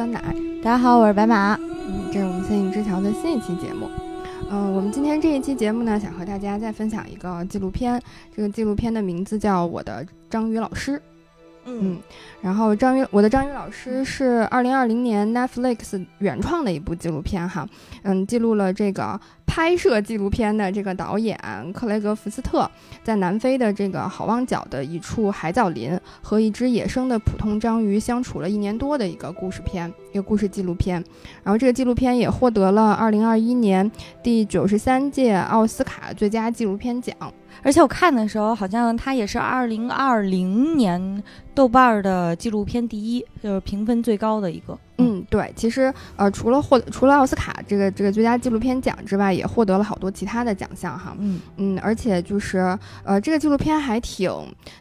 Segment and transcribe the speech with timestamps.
[0.00, 0.18] 酸奶。
[0.62, 1.54] 大家好，我是白马。
[1.60, 3.86] 嗯，这是我们仙影之桥的新一期节目。
[4.50, 8.00] 嗯，我们今天这一期节目呢，想和大家再分享一个纪录片。
[8.34, 10.92] 这个纪录片的名字叫《我的章鱼老师》。
[11.66, 11.98] 嗯，
[12.40, 17.68] 然后章鱼，我的章鱼老师是二零二零年 Netflix 原创的一部纪录片哈。
[18.00, 19.20] 嗯，记录了这个。
[19.60, 21.38] 拍摄纪录片的这个导演
[21.74, 22.68] 克雷格·福斯特
[23.04, 31.04] 在南非的这个好望角的一处海藻林和一只野生的普通章鱼相处了一年多的一个故事片，一个故事纪录片。
[31.42, 33.92] 然后这个纪录片也获得了2021年
[34.22, 37.14] 第九十三届奥斯卡最佳纪录片奖。
[37.62, 41.22] 而且我看的时候，好像它也是2020年
[41.54, 44.78] 豆瓣儿的纪录片第一，就是评分最高的一个。
[45.02, 51.16] 嗯，对，其实呃，除了获除了奥斯卡这个这个最佳纪录片奖之外，也获得了好多其他的奖项哈。
[51.18, 54.30] 嗯嗯，而且就是呃，这个纪录片还挺，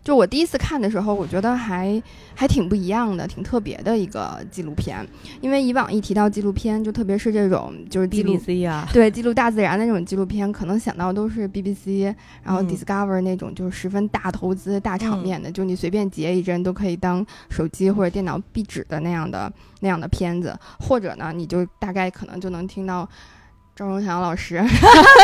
[0.04, 2.04] 就我第一次看的时候，我觉得还
[2.36, 5.08] 还挺不一样的，挺特别的一个纪录片。
[5.40, 19.52] 因为以往一提到纪录片，就特别是这种就是 BBC 啊， 对，记录大自然的那种纪录片，可能想到都是 BBC，然后 Discover 那种就是十分大投资、大场面的，就你随便截一帧都可以当手机或者电脑壁纸的那样的。
[19.82, 23.08] 那样的片子，或者呢，你就大概可能就能听到
[23.74, 24.62] 赵忠祥老师，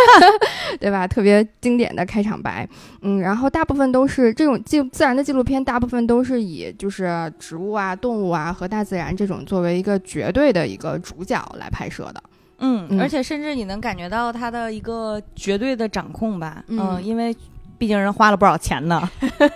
[0.79, 1.05] 对吧？
[1.05, 2.65] 特别经典的开场白，
[3.01, 12.23] 嗯，然后大部分都是这种纪自然的纪录片，大部分都是以就是植物啊、动物啊和大自然这种作为一个绝对的一个主角来拍摄的，
[12.59, 17.35] 嗯，而且甚至你能感觉到他的一个绝对的掌控吧，嗯，因为。
[17.77, 19.09] 毕竟人花了不少钱呢，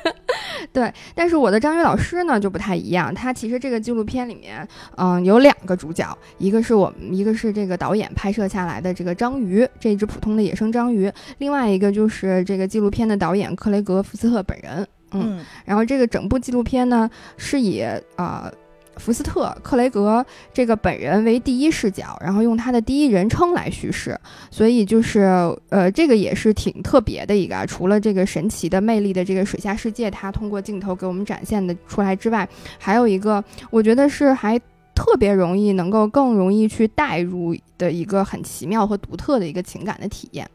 [0.73, 0.93] 对。
[1.15, 4.67] 但是我的章鱼老师呢就不太一样，他其实这个纪录片里面，
[4.97, 14.87] 嗯，有两个主角，一个是我们，一个是这个导演拍摄下来的这个章鱼，这只普通的野生章鱼，另外一个就是这个纪录片的导演克雷格·福斯特本人。
[15.11, 17.83] 嗯，然后这个整部纪录片呢是以
[18.15, 18.52] 啊。
[18.99, 20.23] 福斯特·克雷格
[20.54, 24.20] 这个本人为第一视角，然后用他的第一人称来叙事，
[24.52, 25.21] 所以就是
[25.70, 27.65] 呃，这个也是挺特别的一个。
[27.65, 34.59] 除了这个神奇的魅力的这个水下世界，他通过镜头给我们展现的出来之外，还有一个我觉得是还
[34.93, 40.45] 特别容易能够更容易去带入的一个很奇妙和独特的一个情感的体验。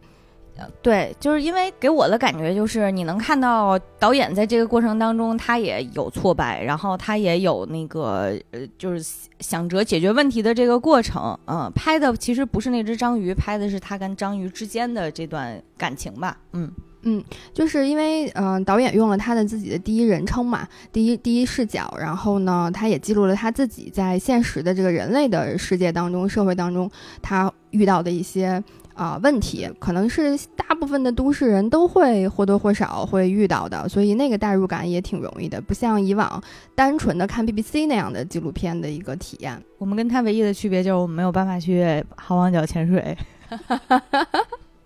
[0.80, 9.04] 对，就是因为给我的感觉就是，你能看到导演在这个过程当中，他也有挫败，然后他也有那个呃，就是
[9.40, 11.36] 想着解决问题的这个过程。
[11.46, 16.38] 嗯，拍的其实不是那只章鱼，拍的是他跟章鱼之间的这段感情吧。
[16.52, 16.70] 嗯
[17.02, 17.22] 嗯，
[17.52, 26.88] 就是因为嗯，导演用了他的自己的第一人称嘛，第一第一视角，然后呢，他也记录了他自己在现实的这个人类的世界当中、社会当中，
[27.20, 28.62] 他遇到的一些。
[28.94, 36.42] 啊，问题可能是大部分的都市人都会或多或少会遇到的，所以那个代入感也挺容易的，不像以往
[36.74, 39.60] 单纯的看 BBC 那样的纪录片的一个体验。
[39.78, 43.16] 我们跟他唯一的区别就是我们没有办法去好望角潜水，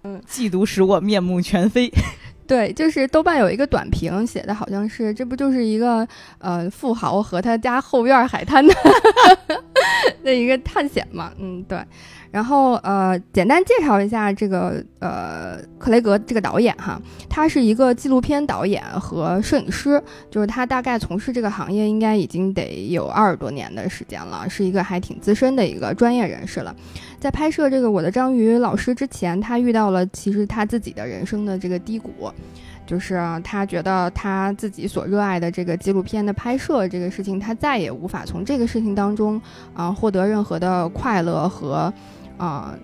[0.04, 1.92] 嗯，嫉妒使我面目全非。
[2.48, 6.08] 对，就是豆瓣有一个短评写的好像是，这不就是一个
[6.38, 8.74] 呃富豪和他家后院海滩的
[10.24, 11.30] 那一个探险嘛？
[11.38, 11.78] 嗯，对。
[12.30, 26.74] 然后呃，简单介绍一下这个呃克雷格这个导演哈，他是一个纪录片导演和摄影师，就是他大概从事这个行业应该已经得有二十多年的时间了，是一个还挺资深的一个专业人士了。
[27.18, 32.12] 在拍摄这个我的章鱼老师之前，他遇到了其实他自己的人生的这个低谷。
[32.86, 39.38] 就是他觉得他自己所热爱的这个纪录片的拍摄这个事情，他再也无法从这个事情当中
[39.74, 41.92] 啊获得任何的快乐和
[42.38, 42.74] 啊。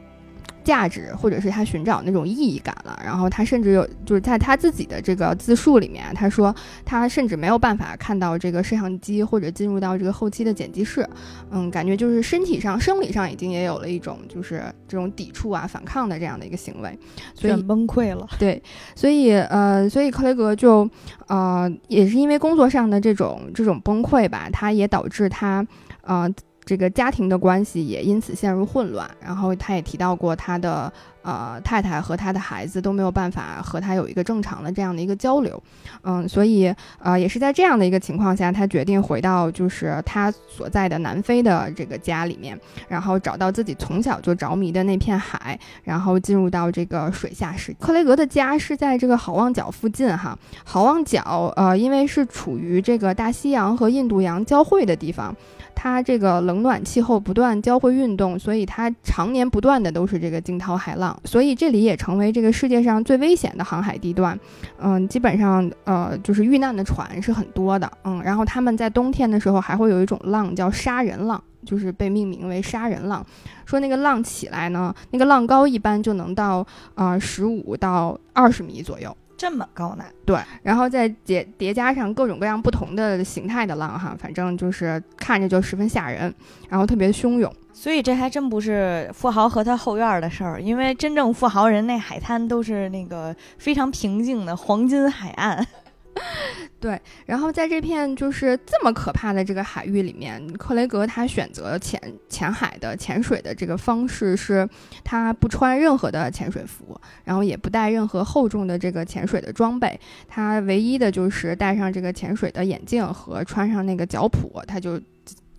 [0.65, 2.98] 价值，或者是他寻找那种意义感了。
[3.04, 6.56] 然后他甚至有，就是在他自己的这个自述里面，他说
[6.87, 11.06] 他甚至没有办法看到这个摄像机，或者进入到这个后期的剪辑室。
[11.50, 16.98] 嗯，感觉就是身体上、生理上已经也有了一种就是这种抵触啊、反抗的这样的一个行为，
[17.34, 18.27] 所以崩溃了。
[18.41, 18.62] 对，
[18.95, 20.89] 所以呃，所以克雷格就
[21.27, 25.66] 呃，也是因为工作上的这种这种崩溃吧，他也导致他
[26.00, 26.27] 呃。
[26.66, 30.91] 这个家庭的关系也因此陷入混乱，然后他也提到过他的
[31.22, 35.63] 呃太太和他的孩子都没有办法和他有一个正常的这样的一个交流，
[36.03, 42.59] 嗯，所以呃也是在这样的一个情况下，他决定回到就是他所在的南非的这个家里面，
[42.89, 47.78] 然后找到自己从小就着迷的那片海，然后进入到这个水下世界。
[47.78, 55.34] 克雷格的家是在这个好望角附近哈，好望角呃因为是处于这个大西洋和印度洋交汇的地方。
[55.74, 64.38] 它这个冷暖气候不断交汇运动，所以它常年不断的都是这个惊涛骇浪，所以这里也成为这个世界上最危险的航海地段。
[64.78, 67.91] 嗯，基本上呃就是遇难的船是很多的。
[68.04, 71.42] 嗯，然后他们在冬天的时候还会有一种浪叫杀人浪。
[71.65, 73.24] 就是被命名为杀人浪。
[73.65, 79.16] 说那个浪起来呢，那个浪高一般就能到呃十五到二十米左右。
[79.36, 80.04] 这么高呢？
[80.25, 86.33] 对，然后再叠叠加上各种各样不同的形态的浪哈，反正就是看着就十分吓人，
[86.69, 87.53] 然后特别汹涌。
[87.72, 95.66] 所以这还真不是富豪和他后院的事儿，因为真正富豪人那海滩都是那个非常平静的黄金海岸。
[96.78, 104.69] 对，然后在这片就是这么可怕的这个海域里面，克雷格他选择潜潜海的潜水的这个方式是，
[105.03, 115.01] 他不穿任何的潜水服，然后也不带任何厚重的这个潜水的装备，他唯一的就是戴上这个潜水的眼镜和穿上那个脚蹼，他就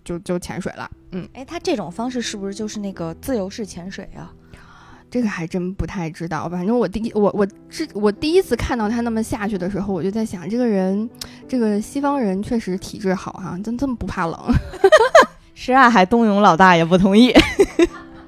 [0.04, 0.90] 就就潜水了。
[1.12, 4.32] 嗯，哎，他这种方式是不是就是那个自由式潜水啊？
[5.08, 11.08] 这个还真不太知道，反正我第一我我之我第一次看到他那么下去的时候，我就在想，这个人，
[11.48, 14.38] 这个西方人确实体质好哈，真这么不怕冷。
[15.54, 17.32] 是啊，还冬泳老大爷不同意。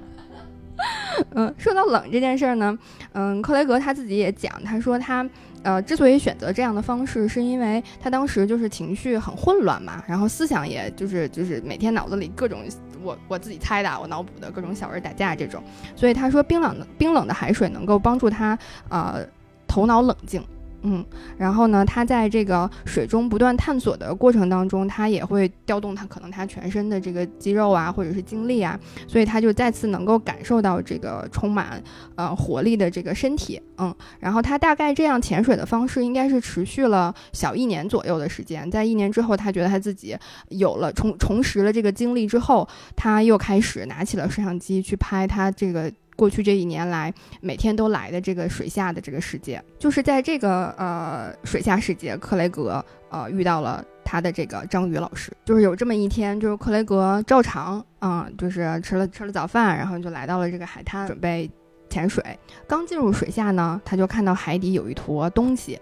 [1.35, 2.79] 嗯，说到冷这件事儿呢，
[3.13, 5.29] 嗯，克雷格他自己也讲，他说他
[5.63, 12.61] 呃之所以选择这样的方式，是因为他当时就是情绪很混乱嘛，然后思想也就是就是每天脑子里各种。
[13.09, 15.63] 我我自己猜的，我脑补的各种小人打架这种，
[15.97, 18.59] 所以他说冰冷的冰冷的海水能够帮助他
[18.91, 19.25] 呃
[19.67, 20.43] 头脑冷静。
[20.83, 21.05] 嗯，
[21.37, 31.83] 然后呢，他在这个水中不断探索的过程当中，他也会调动他可能他全身的这个肌肉啊，或者是精力啊，所以他就再次能够感受到这个充满
[32.15, 33.61] 呃活力的这个身体。
[33.79, 40.17] 嗯，然后他大概这样潜水的方式应该是持续了小一年左右的时间，在一年之后，他觉得他自己
[40.51, 45.93] 有了重重拾了这个精力之后，他又开始拿起了摄像机去拍他这个。
[46.19, 55.31] 过去这一年来，每天都来的这个水下的这个世界，就是在这个呃水下世界，克雷格呃遇到了他的这个章鱼老师。
[55.45, 61.49] 就是有这么一天，就是克雷格照常啊，就是吃了吃了早饭，然后就来到了这个海滩，准备
[61.89, 62.21] 潜水。
[62.67, 65.79] 刚进入水下呢，他就看到海底有一坨东西，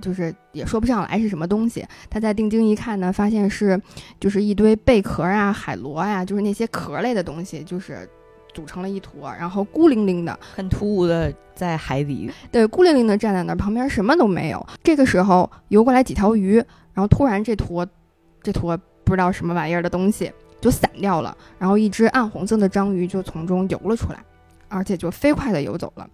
[0.00, 1.86] 就是也说不上来是什么东西。
[2.08, 3.78] 他在定睛一看呢，发现是
[4.18, 8.08] 就是一堆贝壳啊、海螺呀，就是那些壳类的东西，就是。
[8.52, 14.66] 组成了一坨，然后孤零零的，很突兀的在海底，对，孤零零的站在那儿，旁边什么都没有。
[14.82, 16.56] 这个时候游过来几条鱼，
[16.92, 17.86] 然后突然这坨，
[18.42, 24.18] 这坨不知道什么玩意儿的东西就散掉了，然后一只暗红色的章鱼就从中游了出来，
[24.68, 26.08] 而且就飞快的游走了。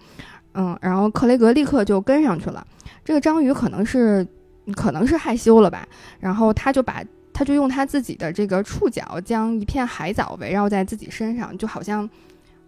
[0.54, 2.66] 嗯，然后克雷格立刻就跟上去了。
[3.04, 4.26] 这个章鱼可能是
[4.74, 5.86] 可能是害羞了吧，
[6.20, 7.02] 然后他就把。
[7.36, 12.08] 他就用他自己的这个触角，将一片海藻围绕在自己身上，就好像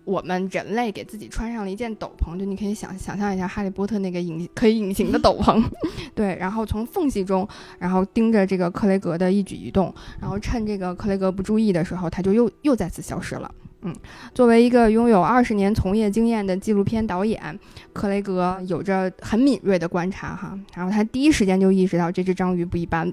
[0.05, 2.39] 我们人类给自己穿上了一件斗篷。
[2.39, 5.65] 就你可以想想象一下，哈利波特那个隐可以隐形的斗篷，
[6.15, 6.37] 对。
[6.39, 7.49] 然后从缝隙中，
[7.79, 13.51] 然后盯着这个克雷格的一举一动，然后趁这个克雷格不注意的时候，他就又又再次消失了。
[13.81, 13.97] 嗯，
[14.35, 17.59] 作为一个拥有二十年从业经验的纪录片导演，
[17.95, 20.59] 克雷格有着很敏锐的观察哈。
[20.75, 23.11] 然后他第一时间就意识到这只章鱼不一般。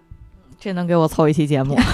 [0.60, 1.78] 这能给我凑一期节目，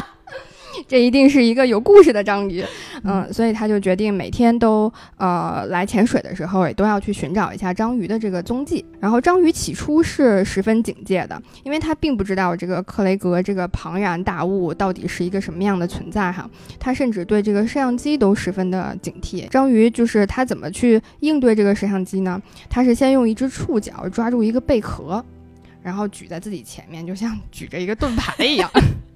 [0.88, 2.64] 这一定是一个有故事的章鱼，
[3.04, 8.84] 嗯，所以他就决定每天都呃来潜水的时候也都要去寻找一下章鱼的这个踪迹。
[8.98, 19.46] 然后章鱼起初是十分警戒的，因为他并不知道这个克雷格这个庞然大物到底是一个什么样的存在哈，他甚至对这个摄像机都十分的警惕。
[19.48, 22.40] 章鱼就是他怎么去应对这个摄像机呢？
[22.68, 25.22] 他是先用一只触角抓住一个贝壳。
[25.82, 28.70] 然后举在自己前面，就像举着一个盾牌一样，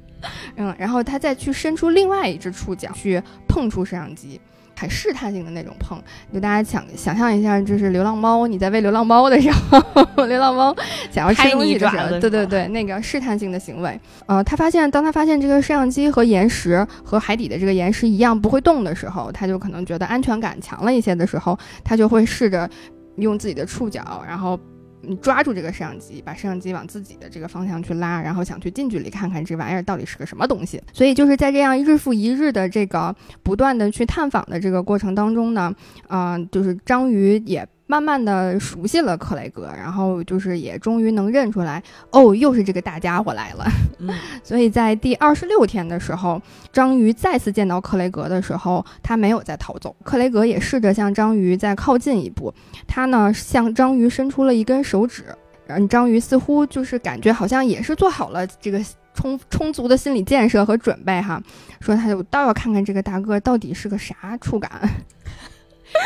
[0.57, 4.41] 嗯，然后他再去伸出另外一只触角去碰触摄像机，
[4.79, 6.03] 很试探性的那种碰。
[6.33, 9.81] 就大家想想象一下，就是流浪猫，你在喂流浪猫的时候，
[10.27, 10.75] 流浪猫
[11.11, 14.01] 想要吃东西的时候，对对对，那个试探性的行为。
[14.27, 22.69] 呃，他发现，当他发现这个摄像机和岩石和海底的这个岩石一样不会动的时候，他就可能觉得安全感强了一些的时候，他就会试着
[23.17, 24.59] 用自己的触角，然后。
[25.07, 30.83] 你抓住这个摄像机，把摄像机往自己的这个方向去拉，然后想去近距离看看这玩意儿到底是个什么东西。
[30.93, 35.75] 所以就是在这样日复一日的这个不断的去探访的这个过程当中呢，
[36.09, 37.67] 啊，就是章鱼也。
[37.87, 43.67] 慢慢的熟悉了克雷格，然后就是也终于能认出来，哦，又是这个大家伙来了。
[44.43, 46.41] 所以在第二十六天的时候，
[46.73, 49.95] 章鱼再次见到克雷格的时候，他没有再逃走。
[50.03, 52.53] 克雷格也试着向章鱼再靠近一步，
[52.87, 55.25] 他呢向章鱼伸出了一根手指，
[55.67, 61.41] 嗯，章鱼似乎就是感觉好像也是做好了这个充充足的心理建设和准备哈，
[61.81, 64.71] 说他就倒要看看这个大哥到底是个啥触感。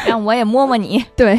[0.07, 1.39] 让我也摸摸你， 对。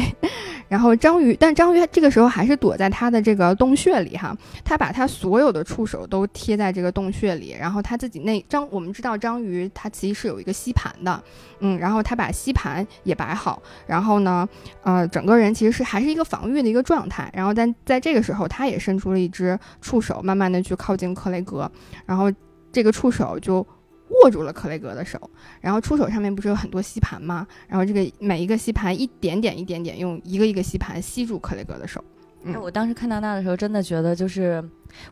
[0.68, 4.32] 然后章鱼，但章鱼这个时候还是躲在它的这个洞穴里哈，
[4.64, 11.20] 它把它所有的触手都贴在这个洞穴里，然后它自己那章，我们知道章鱼它其实是有一个吸盘的，
[11.58, 14.48] 嗯，然后它把吸盘也摆好，然后呢，
[14.84, 21.68] 呃，整个人其实是还是一个防御的一个状态，然后但在这个时候，它也伸出了一只触手，慢慢的去靠近克雷格，
[22.06, 22.30] 然后
[22.70, 23.66] 这个触手就。
[24.10, 25.18] 握住了克雷格的手，
[25.60, 27.46] 然后触手上面不是有很多吸盘吗？
[27.68, 32.04] 然后这个每一个吸盘一点点一点点用一个一个吸盘吸住克雷格的手。
[32.44, 34.62] 哎，我当时看到那的时候，真的觉得就是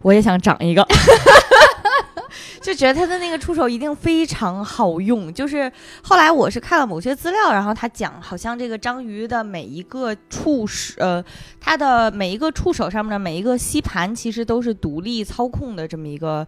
[0.02, 0.82] 我也想长一个，
[2.62, 5.32] 就觉得他的那个触手一定非常好用。
[5.32, 5.70] 就是
[6.02, 11.22] 后来我是看了某些资料，然后他讲好像这个章鱼的每一个触手，呃，
[11.60, 16.46] 它的每一个触手上面的每一个吸盘其实都是独立操控的这么一个。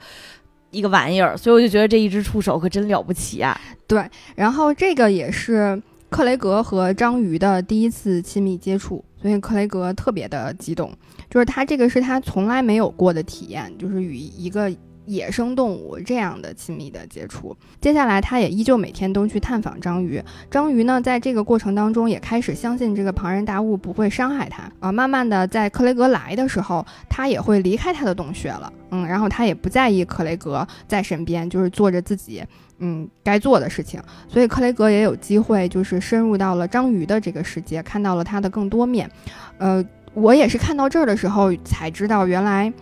[0.71, 3.59] 一个玩意儿，所以我就觉得这一只触手可真了不起啊！
[3.87, 4.05] 对，
[4.37, 10.93] 然后这个也是克雷格和章鱼的第一次亲密接触，所以克雷格特别的激动，
[11.29, 14.73] 就是他这个是他从来没有过的体验，就是与一个。
[15.07, 20.23] 野生动物这样的亲密的接触，接下来他也依旧每天都去探访章鱼。
[20.50, 24.92] 章鱼呢，在这个过程当中也开始相信这个庞然大物不会伤害他啊。
[24.92, 28.73] 慢慢的，在克雷格来的时候，他也会离开他的洞穴了。
[28.90, 32.45] 嗯，然后他也不在意克雷格在身边，就是做着自己
[32.78, 34.00] 嗯该做的事情。
[34.28, 39.11] 所以克雷格也有机会，就是深入到了章鱼的这个世界，看到了他的更多面。
[39.59, 42.73] 呃，我也是看到这儿的时候才知道，原来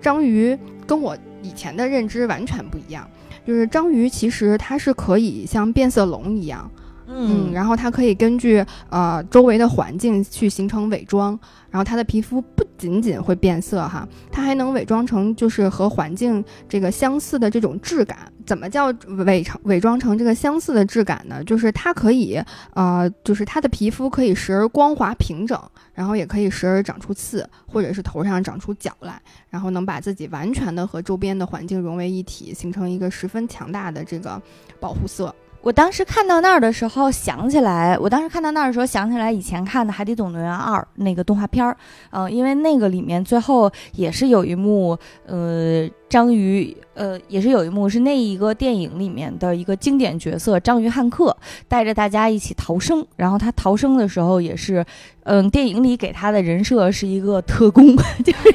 [0.00, 1.16] 章鱼跟我。
[1.42, 3.08] 以前的认知完全不一样，
[3.46, 6.70] 就是章鱼其实它是可以像变色龙一样，
[7.06, 11.38] 嗯，然后它可以根据呃周围的环境去形成伪装，
[11.70, 18.18] 然后它的皮肤不仅仅会变色哈，它还能伪装成就是和环境这个相似的这种质感。
[18.44, 18.92] 怎么叫
[19.24, 21.42] 伪成伪装成这个相似的质感呢？
[21.44, 22.42] 就是它可以
[22.74, 25.58] 呃，就是它的皮肤可以时而光滑平整。
[25.94, 34.40] 然后也可以时而长出刺，或者是头上长出角来，然后能把自己完全的和周边的环境融为一体，形成一个十分强大的这个
[34.80, 35.34] 保护色。
[35.62, 41.76] 我当时看到那儿的时候，想起来，我当时看到那儿的时候，想起来以前看的《海底总动员二》那个动画片儿，
[42.10, 51.36] 嗯，因为那个里面最后也是有一幕，呃，章鱼，呃，也是有一幕是那一个电影里面的一个经典角色章鱼汉克
[51.68, 54.84] 带着大家一起逃生，然后他逃生的时候也是，
[55.22, 58.54] 嗯，电影里给他的人设是一个特工，就是。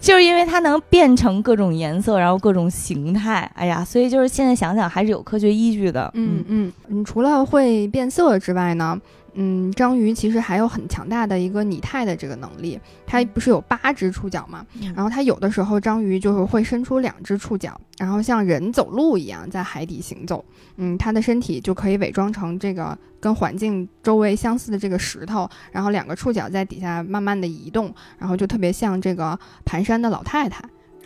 [0.00, 6.10] 就是因为它能变成各种颜色，然后各种形态，哎呀，所以就是现在想想还是有科学依据的。
[6.14, 9.00] 嗯嗯，你除了会变色之外呢？
[9.34, 12.78] 嗯，章鱼其实还有很强大的一个拟态的这个能力。
[13.06, 14.66] 它不是有八只触角嘛？
[14.94, 20.44] 然后它有的时候章鱼就是会伸出两只触角，然后像人走路一样在海底行走。
[20.76, 30.62] 嗯，它的身体就可以伪装成这个跟环境周围相似的这个石头，然后两个触角在底下慢慢的移动，然后就特别像这个蹒跚的老太太。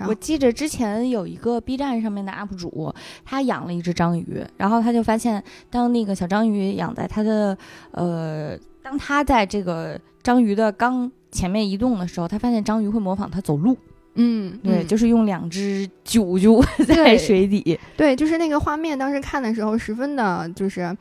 [0.06, 7.56] 我记着之前有一个 B 站上面的 UP 主，他养了一只章鱼，然后他就发现，当那个小章鱼养在他的，
[7.92, 13.76] 呃，当他在这个章鱼的缸前面移动的时候，他发现章鱼会模仿他走路。
[14.18, 17.78] 嗯，对，就是用两只啾啾 在水底。
[17.96, 20.96] 对，就是那个画面，当时看的时候十分的，就是。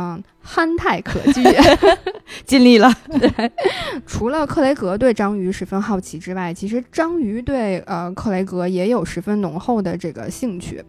[0.00, 1.92] 嗯，憨态可掬，
[2.46, 2.88] 尽力了。
[3.10, 3.50] 对，
[4.06, 10.80] 除了克雷格对章鱼十分好奇之外，其实章鱼对呃克雷格也有十分浓厚的这个兴趣。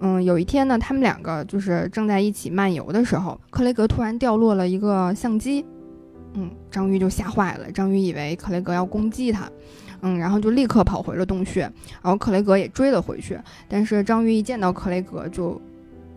[0.00, 5.64] 嗯，有一天呢，他们两个就是正在一起漫游的时候，克雷格突然掉落了一个相机。
[6.34, 9.48] 嗯，章鱼就吓坏了，章鱼以为克雷格要攻击他，
[10.00, 11.60] 嗯，然后就立刻跑回了洞穴，
[12.02, 15.62] 然后克雷格也追了回去，但是章鱼一见到克雷格就。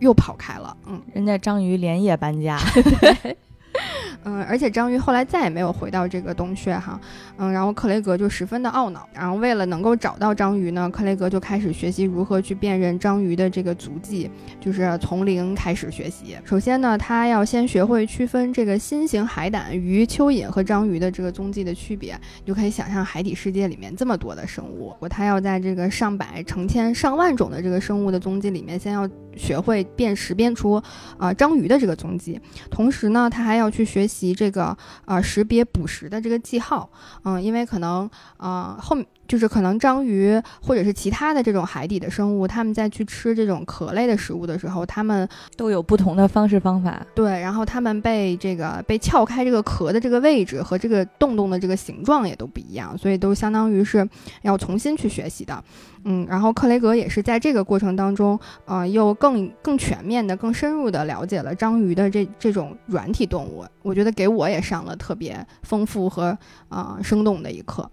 [0.00, 2.58] 又跑开了，嗯，人家章鱼连夜搬家。
[4.24, 7.00] 嗯，而且章鱼后来再也没有回到这个洞穴哈，
[7.38, 16.36] 嗯，然后克雷格就十分的懊恼，然后为了能够找到章鱼呢，克雷格就开始学习如何去辨认章鱼的这个足迹，就是从零开始学习。
[16.44, 22.14] 首先呢，他要先学会区分这个新型海胆、鱼、蚯蚓和章鱼的这个踪迹的区别。
[22.44, 30.82] 你就可以想象海底世界里面这么多的生物，他要在这个上百、成千上万种的这个生物的踪迹里面，先要学会辨识辨出
[31.16, 32.38] 啊章鱼的这个踪迹，
[32.70, 34.09] 同时呢，他还要去学。
[34.10, 34.76] 习这个
[35.06, 36.90] 呃识别捕食的这个记号，
[37.22, 38.96] 嗯，因为可能啊后
[39.30, 47.00] 就是可能章鱼或者是其他的这种海底的生物，它们在去吃这种壳类的食物的时候，它们都有不同的方式方法。
[47.14, 54.04] 对，然后它们被这个被撬开这个壳的这个位置和这个洞洞的这个形状也都不一样，所以都相当于是
[54.42, 55.62] 要重新去学习的。
[56.02, 63.64] 嗯，然后克雷格也是在这个过程当中，呃，又更更全面的、更深入的了解了章鱼的这这种软体动物。
[63.82, 66.36] 我觉得给我也上了特别丰富和
[66.68, 67.88] 啊生动的一课。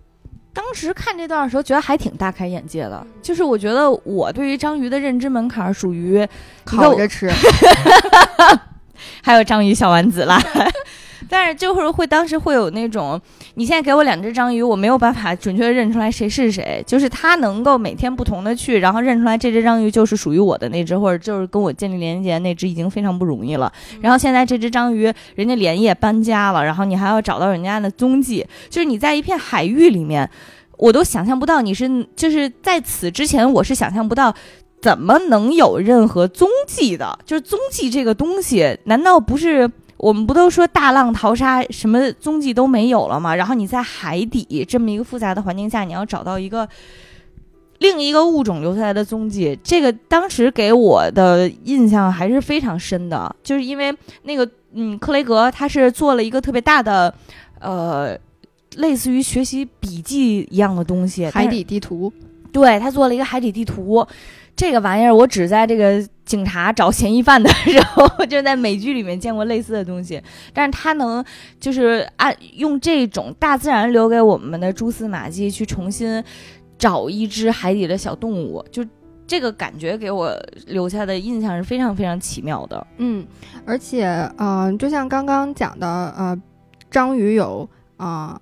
[0.58, 3.06] 当时看这段的时候，觉得还挺大开眼界的。
[3.22, 6.28] 就是我觉得我对于章鱼的认知门槛属于
[6.64, 7.30] 烤着吃，
[9.22, 10.42] 还有章鱼小丸子啦。
[11.30, 13.20] 但是就是会当时会有那种，
[13.56, 16.84] 你现在给我两只章鱼，我没有办法准确的认出来谁是谁。
[16.86, 23.72] 就是它能够每天不同的去，然后认出来这只章鱼就是属于我的那只，或者就是跟我建立连接那只，已经非常不容易了。
[24.02, 30.30] 然后现在这只章鱼，人家连夜搬家了，然后你还要找到人家的踪迹，就是你在一片海域里面，
[30.78, 34.34] 我都想象不到你是就是在此之前，我是想象不到
[34.80, 37.18] 怎么能有任何踪迹的。
[37.26, 39.70] 就是踪迹这个东西，难道不是？
[39.98, 43.36] 我们不都说大浪淘沙，什么踪迹都没有了吗？
[43.36, 46.68] 然后你在海底这么一个复杂的环境下，你要找到一个
[47.80, 53.36] 另一个物种留下来的踪迹，这个当时给我的印象还是非常深的。
[53.44, 57.14] 就是因为那个，嗯，克雷格他是做了一个特别大的，
[57.60, 58.16] 呃，
[58.76, 62.14] 类似于学习笔记一样的东西，海底地图。
[62.52, 64.06] 对他做了一个海底地图。
[64.58, 70.20] 这个玩意儿，我只在这个警察找嫌疑犯的时候，就在美剧里面见过类似的东西。
[70.52, 71.24] 但是他能
[71.60, 76.22] 就是按用这种大自然留给我们的蛛丝马迹去重新
[76.76, 78.84] 找一只海底的小动物，就
[79.28, 80.36] 这个感觉给我
[80.66, 82.88] 留下的印象是非常非常奇妙的。
[82.98, 83.24] 嗯，
[83.64, 84.08] 而且，
[84.40, 86.36] 嗯，就像刚刚讲的，呃，
[86.90, 88.42] 章鱼有啊。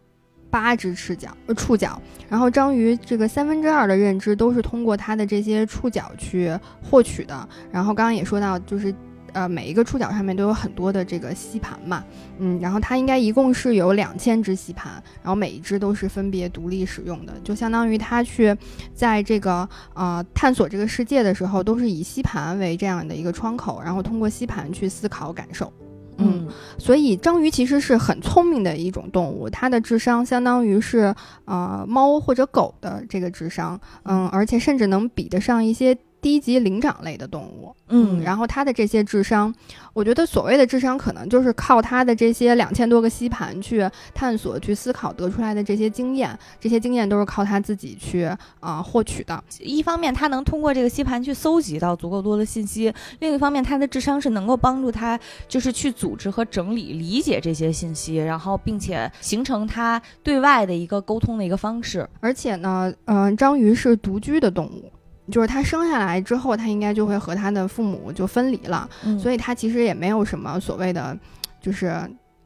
[0.55, 2.01] 八只翅脚，呃，触角。
[2.29, 7.49] 然后章鱼这个三分之二的认知都是通过它的这些触角去获取的。
[7.69, 8.95] 然后刚刚也说到，就是
[9.33, 12.01] 呃，每一个触角上面都有很多的这个吸盘嘛，
[12.39, 18.55] 嗯，然后它应该一共是有两千只吸盘，然后每一只都是分别独立使用的，就相当于它去
[18.93, 25.69] 在这个呃探索这个世界的时候，都是以吸盘为这样的一个窗口，然后通过吸盘去思考感受。
[26.17, 31.13] 嗯，所以章鱼其实是很聪明的一种动物，它的智商相当于是
[31.45, 35.97] 呃猫或者狗的这个智商，嗯，而且甚至能比得上一些。
[36.25, 39.53] 低级灵长类的动物，嗯，然后它的这些智商，
[39.93, 48.27] 我觉得所谓的智商，可能就是靠它的这些两千多个吸盘去探索、去思考得出来的这些经验，这些经验都是靠它自己去
[48.59, 49.43] 啊获取的。
[49.59, 62.09] 一方面，它能通过这个吸盘去搜集到足够多的信息；另一方面，它的智商是能够帮助它，就是去组织和整理、理解这些信息，然后并且形成它对外的一个沟通的一个方式。
[62.19, 64.91] 而且呢，嗯，章鱼是独居的动物。
[65.31, 68.87] 就是他生下来之后，他应该就会和他的父母就分离了，
[69.19, 71.17] 所以他其实也没有什么所谓的，
[71.59, 71.99] 就是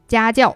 [0.08, 0.54] 家教，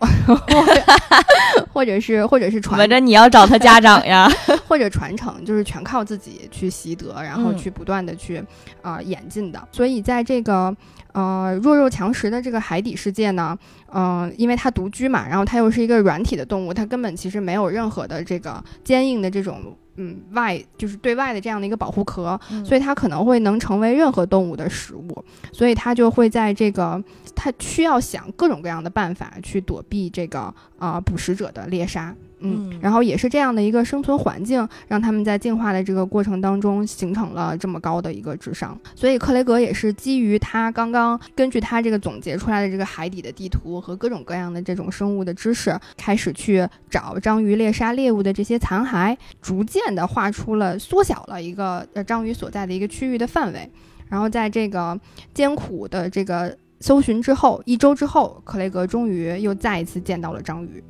[1.72, 2.78] 或者是或者是传。
[2.78, 4.26] 反正你要找他家长呀，
[4.66, 8.42] 或者传承，就是全靠自己去习得，然后去不断的去
[8.80, 9.68] 啊演进的。
[9.70, 10.74] 所以在这个
[11.12, 13.56] 呃弱肉强食的这个海底世界呢，
[13.92, 19.76] 嗯，因为它独居嘛，然后它又是一个软体的动物，它根本其实没有任何的这个坚硬的这种。
[19.96, 27.02] 嗯，外就是对外的这样的一个保护壳，所以它可能会能成为任何动物的食物，所以它就会在这个，
[27.34, 32.14] 它需要想各种各样的办法去躲避这个啊捕食者的猎杀。
[32.44, 38.78] 嗯，然后也是这样的一个生存环境，让他们在进化的这个过程当中形成了这么高的一个智商。
[38.94, 53.70] 所以克雷格也是基于他刚刚根据他这个总结出来的这个海底的地图和各种各样的这种生物的知识，开始去找章鱼猎杀猎物的这些残骸，逐渐的画出了缩小了一个呃章鱼所在的一个区域的范围。
[54.08, 54.98] 然后在这个
[55.32, 60.84] 艰苦的这个搜寻之后，一周之后，克雷格终于又再一次见到了章鱼。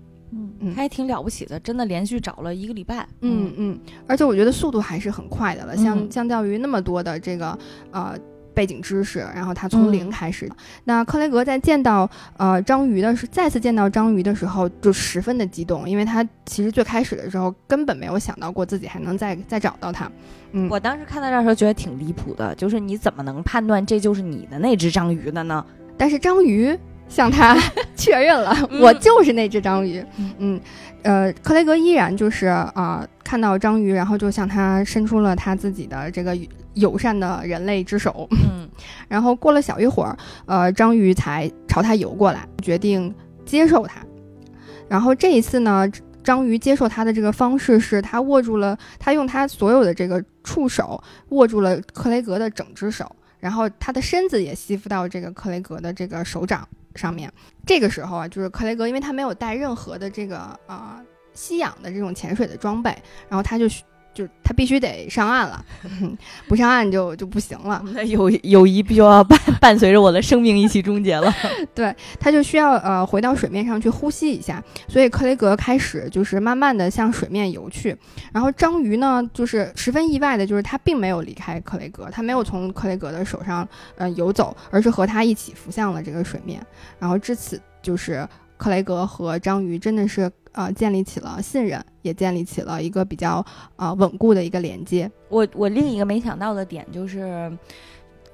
[0.60, 3.06] 嗯，还挺了不起的，真的连续找了一个礼拜。
[3.20, 7.56] 嗯嗯，而且我觉得速度还是很快的了，相相较于那么多的这个
[7.90, 8.16] 呃
[8.52, 10.50] 背景知识，然后他从零开始。
[10.84, 20.10] 那克雷格在见到呃章鱼的时，再次见到章鱼的时候，就十分的激动，因为他其实最开始的时候根本没有想到过自己还能再再找到它。
[20.52, 25.64] 嗯，我当时看到这儿时候觉得挺离谱的，就是你怎么能判断这就是你的那只章鱼的呢？
[25.96, 26.78] 但是章鱼。
[27.08, 27.56] 向他
[27.94, 30.04] 确认了，我就是那只章鱼。
[30.38, 30.60] 嗯，
[31.02, 36.36] 呃，克雷格依然就是啊，看到章鱼，然后就向他伸出了他自己的这个
[36.74, 38.28] 友善的人类之手。
[38.30, 38.68] 嗯，
[39.08, 43.14] 然后过了小一会儿，呃，章鱼才朝他游过来，决定
[43.44, 44.00] 接受他。
[44.88, 45.90] 然后这一次呢，
[46.22, 57.32] 章鱼接受他的这个方式是，他握住了，他用他所有的这个触手握住了克雷格的整只手，然后他的身子也吸附到这个克雷格的这个手掌上面。
[57.66, 61.02] 这个时候啊，就是克雷格，因为他没有带任何的这个啊
[61.32, 62.90] 吸氧的这种潜水的装备，
[63.28, 63.66] 然后他就。
[64.14, 65.64] 就他必须得上岸了，
[66.46, 67.82] 不上岸就就不行了。
[67.92, 71.34] 那友友谊必须要伴伴随着我的生命一起终结了。
[71.74, 74.62] 对，他就需要呃回到水面上去呼吸一下。
[74.86, 77.96] 所以克雷格开始就是慢慢的向水面游去。
[78.32, 86.64] 然后章鱼呢，就是十分意外的，就是他并没有离开克雷格，他没有从克雷格的手上呃游走，而是和他一起浮向了这个水面。
[87.00, 88.24] 然后至此，就是
[88.56, 90.30] 克雷格和章鱼真的是。
[90.54, 93.44] 呃，建立起了信任，也建立起了一个比较
[93.76, 95.10] 呃稳固的一个连接。
[95.28, 97.52] 我我另一个没想到的点就是，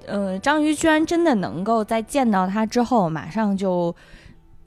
[0.06, 3.94] 呃，章鱼居然真的能够在见到他之后，马上就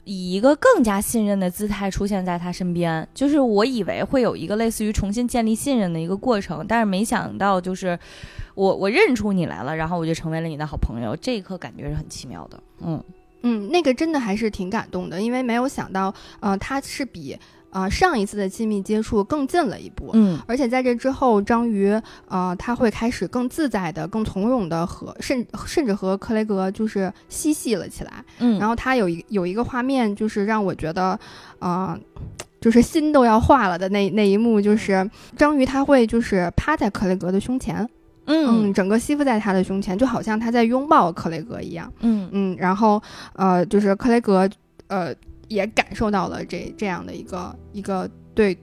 [0.02, 3.06] 以一个更加信任的姿态出现在他身边。
[3.14, 7.96] 就是我以为会有一个类似于重新建立信任的一个过程，但是没想到就是
[8.56, 11.16] 我我认出你来了，然后我就成为了你的好朋友。
[11.16, 13.00] 这一刻感觉是很奇妙的，嗯。
[13.44, 17.38] 嗯，那个真的还是挺感动的，因为没有想到，呃，他是比
[17.70, 20.10] 呃上一次的亲密接触更近了一步。
[20.14, 21.90] 嗯，而且在这之后，章鱼
[22.28, 28.24] 呃他会开始更自在的、更从容的和甚甚至和克雷格就是嬉戏了起来。
[28.38, 31.18] 嗯，然后他有一有一个画面，就是让我觉得，
[31.58, 31.98] 呃，
[32.60, 37.86] 就是心都要化了的那那一幕，就是章鱼他会就是趴在克雷格的胸前。
[38.26, 41.92] 嗯，整个吸附在他的胸前，就好像他在拥抱克雷格一样。
[42.00, 43.02] 嗯嗯，然后
[43.34, 44.48] 呃，就是克雷格
[44.88, 45.14] 呃
[45.48, 48.56] 也感受到了这这样的一个一个对。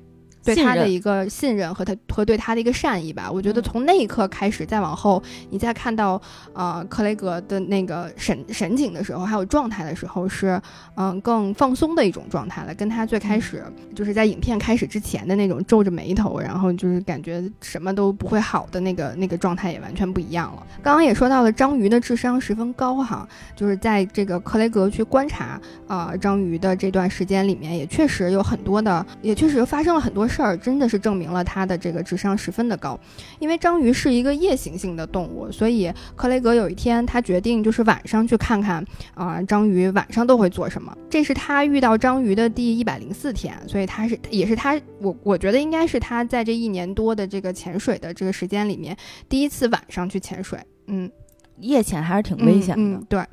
[0.43, 6.19] 对他的一个信任和他和对他的一个善意吧，我觉得从那一刻开始，再往后，你再看到
[6.54, 10.60] 呃克雷格的那个神神情的时候，还有状态的时候，是
[10.95, 13.63] 嗯更放松的一种状态了，跟他最开始
[13.95, 20.65] 就是在影片开始之前的那种皱着眉头，然后就是感觉什么都不会好的那个那个状态也完全不一样了。
[20.82, 30.27] 刚刚也说到了章鱼的智商十分高哈，就是在这个克雷格去观察啊章鱼的这段时间里面，也确实有很多的，也确实发生了很多。
[30.32, 32.98] 事儿真的是证明了他的这个智商十分的高，
[33.39, 40.98] 因为章鱼是一个夜行性的动物，所以克雷格有一天他决定就是晚上去看看啊，章鱼晚上都会做什么。
[41.10, 48.96] 这是他遇到章鱼的第一百零四天，所以他是也是他我我觉得应该是他在这一年多的这个潜水的这个时间里面
[49.28, 51.12] 第一次晚上去潜水，嗯。
[51.58, 53.24] 夜潜还是挺危险的，对。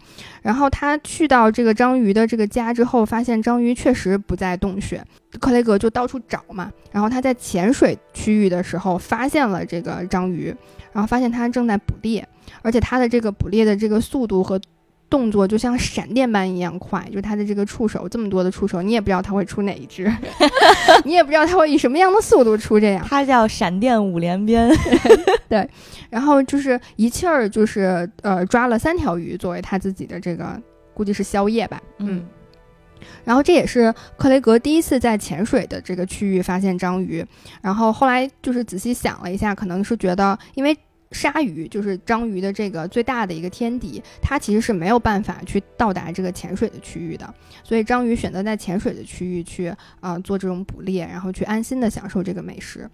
[0.42, 5.02] 然后他去到这个章鱼的这个家之后，发现章鱼确实不在洞穴，
[5.40, 6.70] 克雷格就到处找嘛。
[6.92, 10.54] 然后他在潜水区域的时候发现了这个章鱼，
[10.92, 12.26] 然后发现它正在捕猎，
[12.62, 14.60] 而且它的这个捕猎的这个速度和。
[15.10, 20.10] 动作就像闪电般一样快，就是它的这个触手这么多的触手，你也不知道它会出哪一只，
[21.04, 23.06] 你也不知道它会以什么样的速度出这样。
[23.08, 24.70] 它叫闪电五连鞭，
[25.48, 25.68] 对。
[26.10, 30.60] 然后就是一气儿就是呃抓了三条鱼作为他自己的这个
[30.92, 32.26] 估计是宵夜吧，嗯。
[33.24, 37.24] 然后这也是克雷格第一次在潜水的这个区域发现章鱼，
[37.62, 40.76] 然后后来就是仔细想了一下，可能是觉得因为。
[41.10, 47.32] 鲨鱼就是章鱼的这个最大的一个天敌，它其实是没有办法去到达这个潜水的区域的，
[47.64, 52.88] 所以章鱼选择在潜水的区域去啊做这种捕猎，然后去安心的享受这个美食，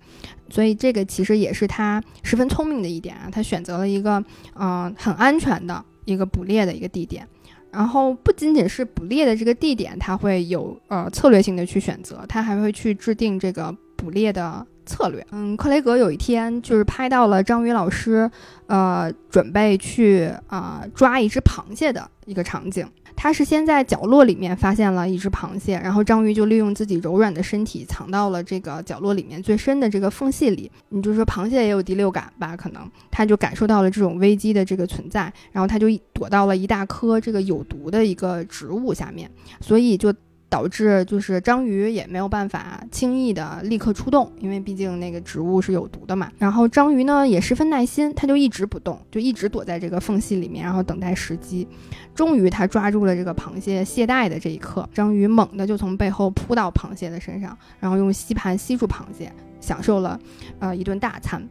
[0.48, 4.24] 所以这个其实也是它十分聪明的一点啊，它选择了一个
[4.54, 7.26] 嗯很安全的一个捕猎的一个地点，
[7.72, 14.64] 然后不仅仅是捕猎的这个地点，它会有呃策略性的去选择，它还会去制定这个捕猎的。
[14.84, 18.30] 策略，嗯，克雷格有一天就是拍到了章鱼老师，
[18.66, 22.86] 呃，准备去啊抓一只螃蟹的一个场景。
[23.16, 30.70] 他是先在角落里面发现了一只螃蟹，然后章鱼就利用自己柔软的身体藏到了这个角落里面最深的这个缝隙里。
[30.88, 32.56] 你就说螃蟹也有第六感吧？
[32.56, 40.12] 可能他就感受到了这种危机的这个存在，然后他就躲到了一大颗这个有毒的一个植物下面，所以就。
[40.48, 46.30] 导致就是章鱼也没有办法轻易的立刻出动，因为毕竟那个植物是有毒的嘛。
[46.38, 51.66] 然后章鱼呢也十分耐心，它就一直不动，就一直躲在这个缝隙里面，然后等待时机。
[52.14, 60.16] 终于，它抓住了这个螃蟹懈怠的这一刻，章鱼猛地就从背后扑到螃蟹的身上，然后用吸盘吸住螃蟹，享受了
[60.60, 61.44] 呃一顿大餐。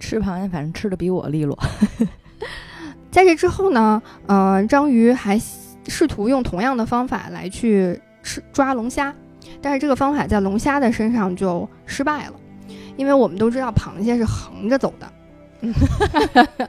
[0.00, 1.58] 吃螃蟹反正吃的比我利落。
[3.10, 5.38] 在这之后呢，呃，章鱼还
[5.86, 8.00] 试图用同样的方法来去。
[8.28, 9.14] 吃抓龙虾，
[9.62, 12.34] 但是这个方法在龙虾的身上就失败了，
[12.98, 15.10] 因为我们都知道螃蟹是横着走的，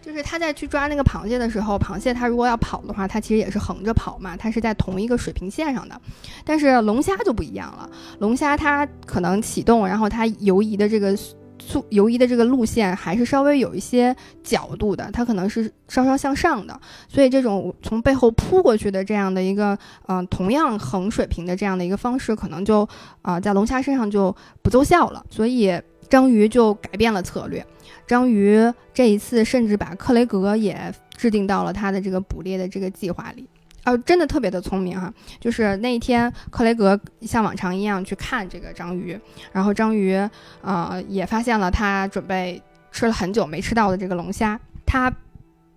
[0.00, 6.00] 就是他在去抓那个螃蟹的时候，螃蟹它如果要跑的话，它其实也是横着跑嘛，它是在同一个水平线上的。
[6.44, 11.18] 但是龙虾就不一样了，龙虾它可能启动，然后它游移的这个
[11.64, 22.86] 速游移的这个路线还是稍微有一些角度的，它可能是稍稍向上的，所以这种从背后扑过去的这样的一个嗯同样横水平的这样的一个方式，可能就
[23.22, 25.72] 啊在龙虾身上就不奏效了，所以
[26.08, 27.64] 章鱼就改变了策略。
[28.06, 28.58] 章鱼
[28.92, 33.46] 这一次甚至把克雷格也制定到了他的这个捕猎的这个计划里，
[33.84, 35.12] 哦，真的特别的聪明哈！
[35.40, 39.18] 就是那一天，克雷格像往常一样去看这个章鱼，
[39.52, 40.16] 然后章鱼
[40.60, 45.12] 呃也发现了他准备吃了很久没吃到的这个龙虾，他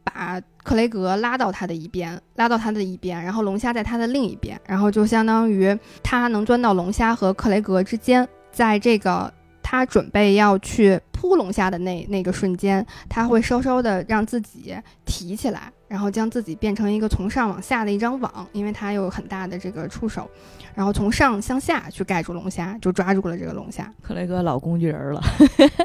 [0.04, 9.34] 把克雷格拉到他的一边，拉到他的一边，然后龙虾在他的另一边，然后就相当于他能钻到龙虾和克雷格之间，在这个。
[9.68, 20.30] 他准备要去扑龙虾的那那个瞬间，他会稍稍的让自己提起来，然后将自己变成一个从上往下的一张网，因为它有很大的这个触手，
[20.74, 23.92] 然后从上向下去盖住龙虾，就抓住了这个龙虾。
[24.02, 25.22] 克雷格老工具人了，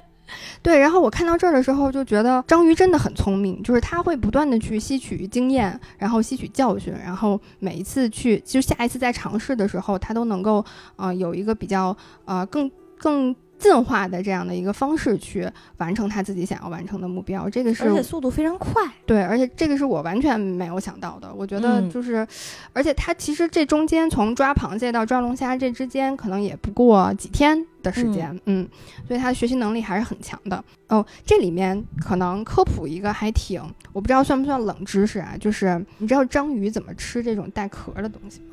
[0.62, 0.79] 对。
[0.79, 10.64] 然后我看到这儿的时候就觉得章鱼真的很聪明，就是他会不断的去吸取经验，然后吸取教训，然后每一次去就下一次再尝试的时候，他都能够
[10.96, 13.35] 呃有一个比较呃更更。
[13.61, 18.83] 进化的这样的一个方式去完成他自己想要完成的目标，这个是而且速度非常快。
[19.05, 21.33] 对，而且这个是我完全没有想到的。
[21.33, 22.27] 我觉得就是，
[22.73, 28.66] 而且他其实这中间从抓螃蟹到抓龙虾这之间可能也不过几天的时间，嗯，
[29.07, 30.64] 所以他的学习能力还是很强的。
[30.88, 35.35] 哦，这里面可能科普一个还挺，我不知道算不算冷知识啊？
[35.38, 38.46] 就是你知道章鱼怎么吃这种带壳的东西吗？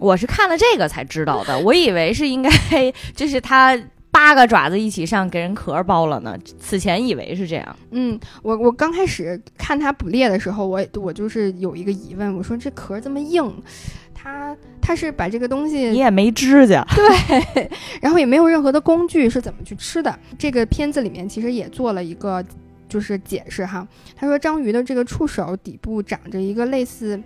[0.00, 2.50] 我是看了这个才知道的，我以为是应该
[3.14, 3.80] 就是它。
[4.10, 6.36] 八个爪子一起上，给人壳包了呢。
[6.58, 7.76] 此前以为是这样。
[7.90, 13.52] 嗯，我我刚开始看它捕猎的时候，我我就是有一个疑问，我说这壳这么硬，
[14.14, 20.18] 它它是把这个东西你也没指甲， 对，然后也没有任何的工具，是怎么去吃的？
[20.38, 22.44] 这个片子里面其实也做了一个
[22.88, 27.20] 就是解释哈，他说章鱼的这个触手底部长着一个类似。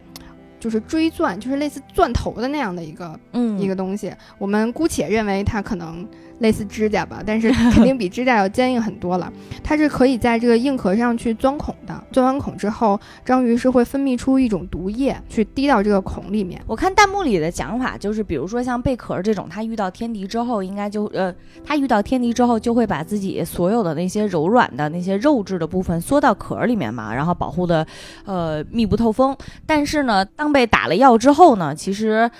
[0.61, 4.15] 就是锥钻，就是类似钻头的那样的一个，嗯，一个东西。
[4.39, 6.07] 我们姑且认为它可能
[6.39, 9.33] 类似指甲吧，但是 肯定比指甲要坚硬很多了。
[9.63, 16.61] 它是可以在这个硬壳上去钻孔的，钻完孔之后，章鱼是会分泌出一种毒液去滴到这个孔里面。
[16.67, 27.87] 我看弹幕里的讲法就是，比如说像贝壳这种，它遇到天敌之后，应该就呃，它遇到天敌之后就会把自己所有的那些柔软的那些肉质的部分缩到壳里面嘛，然后保护的
[28.25, 29.37] 呃密不透风。
[29.67, 32.31] 但是呢，当被打了药之后呢，其实，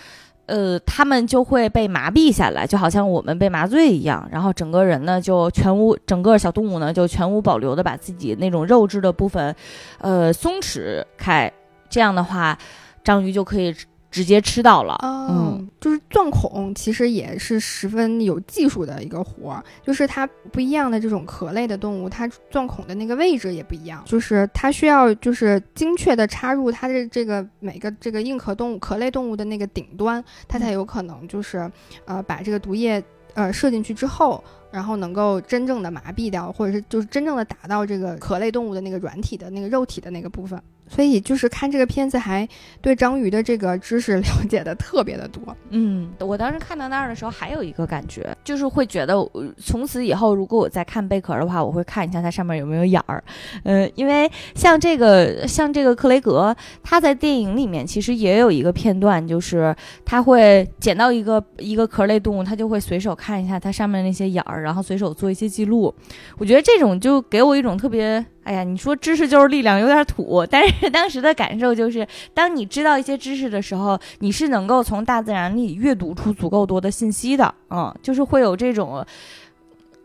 [0.47, 9.55] 呃，他们就会被麻痹下来，就好像我们被麻醉一样，然后整个人呢就全无，整个小动物呢就全无保留的把自己那种肉质的部分，
[9.99, 11.53] 呃，松弛开，
[11.89, 12.59] 这样的话，
[13.05, 13.75] 章鱼就可以。
[14.13, 31.69] 直接吃到了，嗯，就是钻孔其实也是十分有技术的一个活儿，就是它不一样的这种壳类的动物，它钻孔的那个位置也不一样，就是它需要就是精确的插入它的这个每个这个硬壳动物壳类动物的那个顶端，它才有可能就是
[32.05, 40.63] 呃把这个毒液呃射进去之后，然后能够真正的麻痹掉，或者是就是真正的打到这个壳类动物的那个软体的那个肉体的那个部分。
[40.95, 42.47] 所以就是看这个片子，还
[42.83, 45.41] 对章鱼的这个知识 了解的特别的多。
[45.71, 49.15] 嗯，我当时看到那儿的时候，还有一个感觉，就是会觉得，
[49.57, 53.25] 从此以后，如果我再看贝壳的话，我会看一下它上面有没有眼儿。
[53.63, 59.75] 嗯，因为像这个，像这个克雷格，他在电影里面其实也有一个片段，就是
[60.05, 65.95] 他会捡到一个一个壳类动物，他就会随手看一下它上面那些眼儿，然后随手做一些记录。
[66.37, 68.23] 我觉得这种就给我一种特别。
[68.45, 70.45] 哎呀，你说知识就是力量，有点土。
[70.51, 77.55] 但是当时的感受就是，当你知道一些知识的时候，你是能够从大自然里阅读出足够多的信息的。
[77.71, 79.07] 嗯，就是会有这种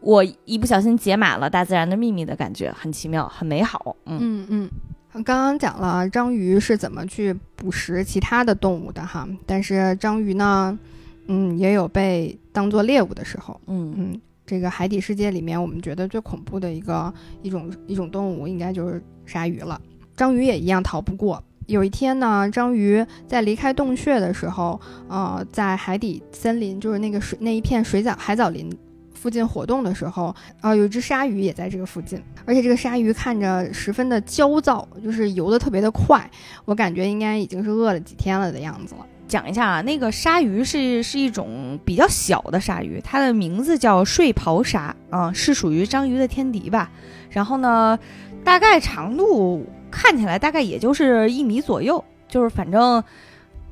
[0.01, 3.95] 我一不小心解码了大自然的秘密的感觉，很奇妙，很美好。
[4.05, 4.69] 嗯嗯，
[5.13, 10.77] 刚刚讲了章鱼是怎么去捕食其他的动物的哈，但是章鱼呢，
[11.25, 13.59] 嗯，也有被当做猎物的时候。
[13.65, 14.21] 嗯嗯。
[14.47, 19.79] 这个海底世界里面，我们觉得最恐怖的一个一种一种动物，应该就是鲨鱼了。
[20.15, 21.43] 章鱼也一样逃不过。
[21.65, 24.79] 有一天呢，章鱼在离开洞穴的时候，
[25.09, 28.71] 呃，在海底森林，就是那个水那一片水藻海藻林
[29.13, 36.31] 附近活动的时候，呃，有一只鲨鱼也在这个附近，而且这个鲨鱼看着十分的焦躁，就是游得特别的快，
[36.63, 39.05] 我感觉应该已经是饿了几天了的样子了。
[39.27, 46.89] 讲一下啊，那个鲨鱼是是一种比较小的鲨鱼，它的名字叫睡袍鲨啊，是属于章鱼的天敌吧。
[47.29, 47.99] 然后呢，
[48.43, 53.03] 大概长度看起来大概也就是一米左右，就是反正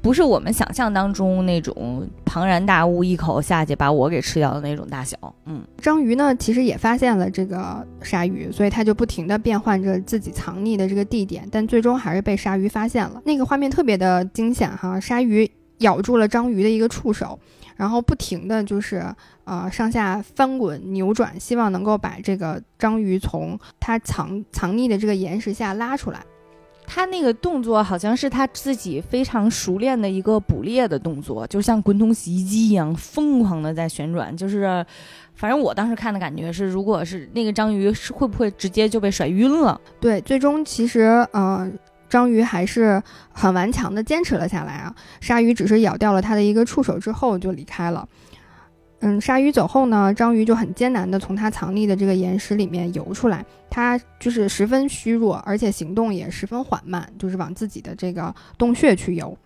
[0.06, 5.18] 不是我们想象当中那种庞然大物一口下去把我给吃掉的那种大小。
[5.46, 13.20] 嗯，章鱼呢其实也发现了这个鲨鱼，所以它就不停的变换着自己藏匿的这个地点，但最终还是被鲨鱼发现了。
[13.26, 17.40] 那个画面特别的惊险哈，鲨鱼咬住了章鱼的一个触手。
[17.76, 19.04] 然后不停的就是
[19.44, 26.22] 呃上下翻滚扭转，希望能够把这个章鱼从它藏藏匿的这个岩石下拉出来。
[26.86, 34.36] 他那个动作好像是他自己非常熟练的一个捕猎的动作，就像滚筒洗衣机一样疯狂的在旋转。
[34.36, 34.86] 就是
[35.36, 39.80] 反正我当时看的感觉是，如果是那个章鱼是会不会直接就被甩晕了？
[40.00, 41.70] 对，最终其实呃。
[42.08, 43.02] 章鱼还是
[43.34, 44.96] 很顽强的坚持了下来啊！
[45.20, 48.08] 鲨鱼只是咬掉了它的一个触手之后就离开了。
[49.00, 53.46] 嗯，鲨鱼走后呢，章鱼就很艰难的从它藏匿的这个岩石里面游出来。
[53.70, 59.38] 它就是十分虚弱，而且行动也十分缓慢，就是往自己的这个洞穴去游。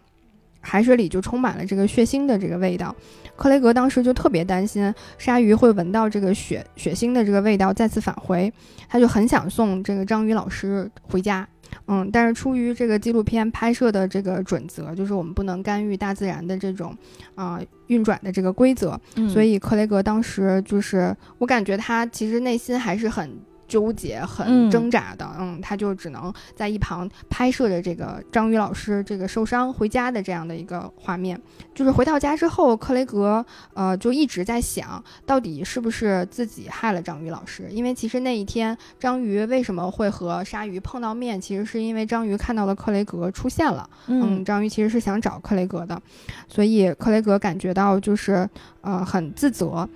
[0.61, 2.95] 海水里就充满了这个血腥的这个味道。
[3.35, 8.51] 克雷格当时就特别担心鲨鱼会闻到这个血血腥的这个味道再次返回，
[8.87, 11.47] 他就很想送这个章鱼老师回家。
[11.87, 16.95] 嗯，但是出于这个纪录片拍摄的这个准则，就是我们不能干预大自然的这种
[17.35, 23.37] 啊运转的这个规则，所以克雷格当时就是我感觉他其实内心还是很。
[23.69, 31.39] 纠结很挣扎的，嗯，他就只能在一旁拍摄着这个章鱼老师这个受伤回家的这样的一个画面。
[31.73, 46.01] 就是回到家之后，克雷格呃就一直在想到底是不是自己害了章鱼老师，因为其实那一天章鱼为什么会和鲨鱼碰到面，其实是因为章鱼看到了克雷格出现了，嗯，章鱼其实是想找克雷格的，
[46.49, 48.49] 所以克雷格感觉到就是
[48.81, 49.87] 呃很自责。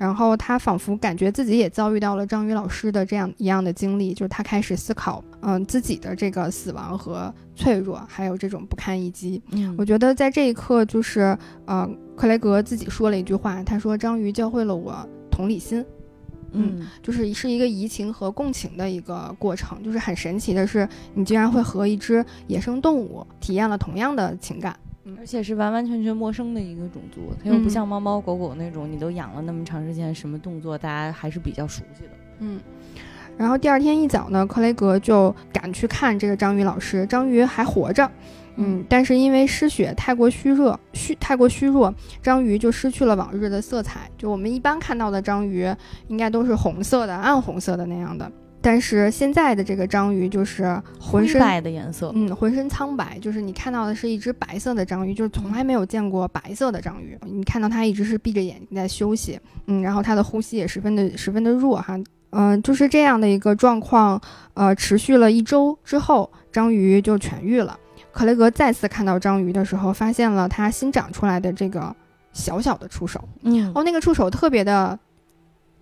[0.00, 9.42] 然后他仿佛感觉自己也遭遇到了章鱼老师的这样一样的经历，就是他开始思考，嗯，自己的这个死亡和脆弱，还有这种不堪一击。
[9.50, 11.36] 嗯，我觉得在这一刻，就是
[11.66, 11.86] 呃，
[12.16, 15.84] 克雷格自己说了一句话，他说：“章鱼教会了我同理心。”
[16.52, 19.82] 嗯，就是是一个移情和共情的一个过程。
[19.82, 24.74] 就是很神奇的是，你竟然会和一只野生动物体验了同样的情感。
[25.18, 32.10] 而且是完完全全陌生的一个种族，它又不像猫猫狗狗那种，你都养了那么长时间，什么动作大家还是比较熟悉的。
[32.40, 32.60] 嗯，
[33.36, 38.10] 然后第二天一早呢，克雷格就赶去看这个章鱼老师，章鱼还活着，
[38.56, 44.10] 嗯，但是因为失血太过虚弱，虚太过虚弱，章鱼就失去了往日的色彩。
[44.18, 45.74] 就我们一般看到的章鱼，
[46.08, 48.30] 应该都是红色的、暗红色的那样的。
[48.62, 57.18] 但是现在的这个章鱼就是浑身白的颜色，嗯，浑身苍白，就是你看到的是一只白色的章鱼，就是从来没有见过白色的章鱼。
[57.24, 61.98] 你看到它一直是闭着眼睛在休息，嗯，然后它的呼吸也十分的十分的弱哈，
[62.30, 64.20] 嗯，就是这样的一个状况，
[64.54, 67.78] 呃，持续了一周之后，章鱼就痊愈了。
[68.12, 71.94] 克雷格再次看到章鱼的时候，发现了它新长出来的这个
[72.32, 74.98] 小小的触手，嗯，哦，那个触手特别的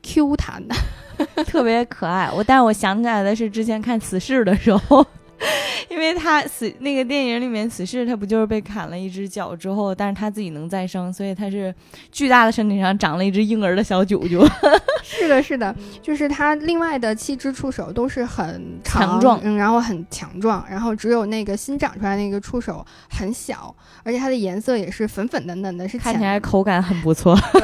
[0.09, 0.75] Q 弹的。
[1.45, 5.05] 特别可爱，我但是我想起来的是之前看《死侍》的时候，
[5.91, 11.75] 因为他死那个电影里面死侍他不就是被砍了一只脚之后，但是他自己能再生，所以他是
[12.13, 14.47] 巨大的身体上长了一只婴儿的小九九。
[15.03, 27.63] 是的，是的，就是他另外的七只触手都是很强壮，嗯，然后很强壮，然后只有那个新长出来那个触手很小，而且它的颜色也是粉粉嫩嫩的，是看起来口感很不错，对，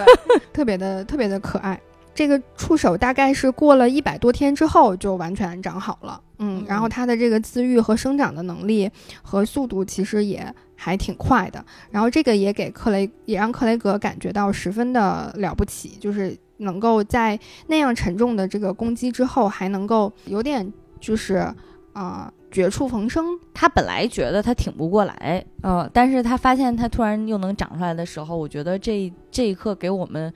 [0.53, 1.79] 特别的特别的可爱。
[2.15, 8.89] 这个触手大概是过了一百多天之后就完全长好了，嗯，然后它的这个自愈和生长的能力
[9.21, 21.53] 和速度其实也还挺快的，然后这个也给克雷也让克雷格感觉到十分的了不起，就是能够在那样沉重的这个攻击之后还能够有点就是
[21.93, 23.27] 啊绝处逢生。
[23.53, 30.33] 他本来觉得他挺不过来，呃，但是他发现他突然又能长出来的时候，我觉得这这一刻给我们。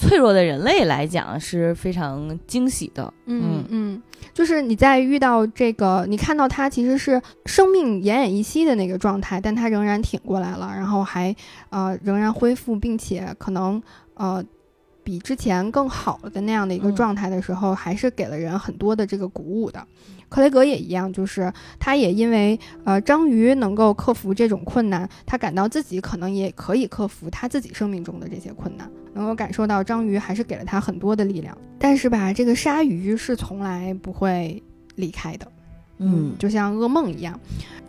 [0.00, 11.34] 脆弱的人类来讲是非常惊喜的，嗯嗯，就是你在遇到这个，你看到他其实是生命奄奄一息的那个状态，但他仍然挺过来了，然后还
[11.68, 13.80] 呃仍然恢复，并且可能
[14.14, 14.42] 呃
[15.04, 19.86] 比之前更好了的那样的一个状态的时候，还是给了人很多的这个鼓舞的。
[20.30, 28.90] 克雷格也一样，就是他也因为呃章鱼能够克服这种困难，他感到自己可能也可以克服他自己生命中的这些困难。
[29.12, 34.62] 能够感受到章鱼还是给了他很多的力量，但是吧，这个鲨鱼是从来不会
[34.94, 35.50] 离开的，
[35.98, 37.38] 嗯，就像噩梦一样。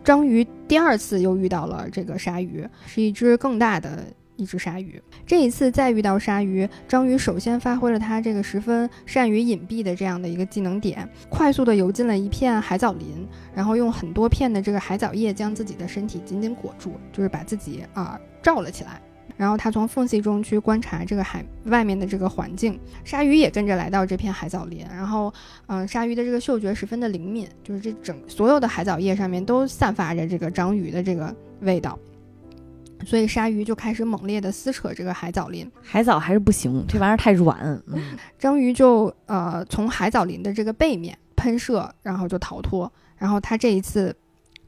[0.04, 4.04] 章鱼第二次又遇到了这个鲨鱼，是一只更大的
[4.42, 5.00] 一只鲨鱼。
[5.26, 19.00] 这一次再遇到鲨鱼，章鱼首先发挥了它这个十分善于隐蔽的这样的一个技能点，快速的游进了一片海藻林，然后用很多片的这个海藻叶将自己的身体紧紧裹住，就是把自己啊罩了起来。
[19.38, 24.86] 然后他从缝隙中去观察这个海外面的这个环境，鲨鱼也跟着来到这片海藻林。
[24.92, 25.34] 然后，
[25.68, 31.98] 嗯，鲨鱼的这个嗅觉十分的灵敏，就是这整所有的海藻叶上面都散发着这个章鱼的这个味道。
[33.06, 37.58] 所以鲨鱼就开始猛烈地撕扯这个海藻林，海藻还是不行，这玩意儿太软。
[37.88, 42.92] 嗯， 章鱼就呃从海藻林的这个背面喷射，然后就逃脱。
[43.18, 44.16] 然后它这一次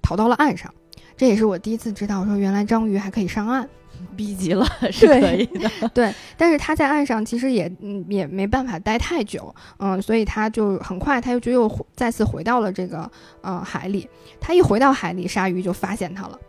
[0.02, 0.72] 逃到了岸上，
[1.18, 3.68] 这也是我第一次知道说原来章鱼还可以上岸
[4.16, 5.90] 逼急了 是可以的。
[5.90, 13.10] 对，但是他在岸上其实也嗯也没办法待太久，嗯，所以他就很快他又就又再次回到了这个
[13.42, 14.08] 呃海里。
[14.40, 16.40] 他一回到海里，鲨鱼就发现他了。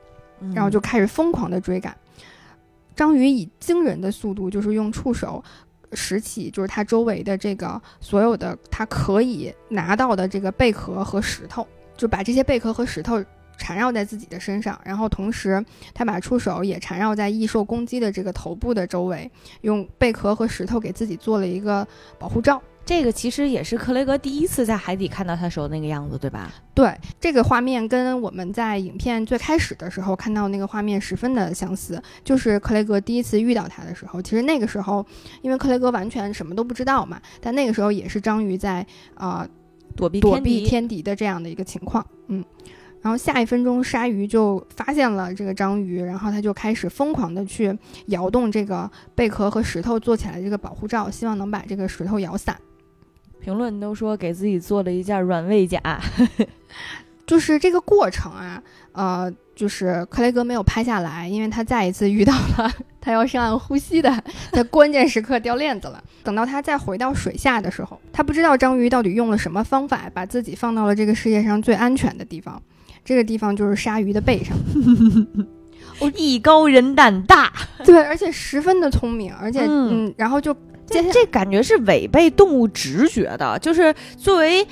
[0.54, 1.96] 然后就开始疯狂的追赶，
[2.94, 5.42] 章鱼以惊人的速度，就是用触手
[5.92, 11.66] 拾起，就是它周围的这个所有的它可以拿到的这个贝壳和石头，
[11.96, 13.22] 就把这些贝壳和石头
[13.56, 15.64] 缠绕在自己的身上，然后同时
[15.94, 19.30] 它把触手也缠绕在异兽攻击的这个头部的周围，
[19.60, 21.86] 用贝壳和石头给自己做了一个
[22.18, 22.60] 保护罩。
[22.86, 26.52] 这个其实也是克雷格第一次在海底看到他时候那个样子，对吧？
[26.74, 32.02] 对，这个画面跟我们在影片最开始的时候看到那个画面十分的相似。
[32.22, 35.04] 就是克雷格第一次遇到他的时候，其实那个时候，
[35.40, 39.48] 因为克雷格完全什么都不知道嘛，但那个时候也是章鱼在啊
[39.96, 42.06] 躲避躲避天敌的这样的一个情况。
[42.28, 42.44] 嗯，
[43.00, 47.74] 然后下一分钟，鲨鱼就发现了这个章鱼，然后他就开始疯狂的去
[48.08, 52.54] 摇动这个贝壳和石头做起来这个保护罩，希望能把这个石头摇散。
[53.44, 55.78] 评论都说给自己做了一件软猬甲，
[57.26, 62.72] 就是这个过程啊，呃，就是克雷格没有拍下来，因为他再一次遇到了
[63.02, 64.10] 他要上岸呼吸的，
[64.50, 66.02] 在关键时刻掉链子了。
[66.22, 72.62] 等到他再回到水下的时候，他不知道章鱼到底用了什么方法，把自己放到了这个世界上最安全的地方，
[73.04, 74.56] 这个地方就是鲨鱼的背上。
[75.98, 77.52] 我 艺高人胆大，
[77.84, 80.56] 对，而且十分的聪明，而且嗯，然后就。
[80.86, 84.66] 这这感觉是违背动物直觉的，就是作为。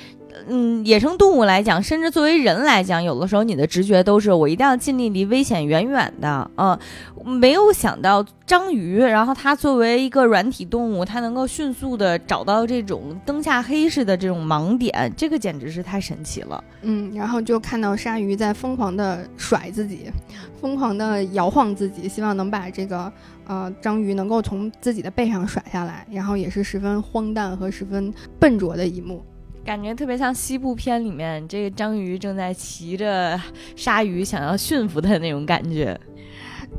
[0.47, 6.49] 嗯，野生动物来讲，甚至作为人来讲，有的时候你的直觉都是我一定要尽力离危险远远的。
[6.57, 6.77] 嗯，
[7.23, 16.63] 没有想到章鱼，然后它作为一个软体动物，它能够迅速的找到这种灯下黑似的这种盲点，这个简直是太神奇了。
[16.81, 20.11] 嗯，然后就看到鲨鱼在疯狂的甩自己，
[20.59, 23.11] 疯狂的摇晃自己，希望能把这个
[23.45, 29.23] 呃章鱼能够从自己的背上甩下来，然后也是十分荒诞和十分笨拙的一幕。
[29.65, 33.39] 感觉特别像西部片里面这个章鱼正在骑着
[33.75, 35.97] 鲨鱼想要驯服它那种感觉，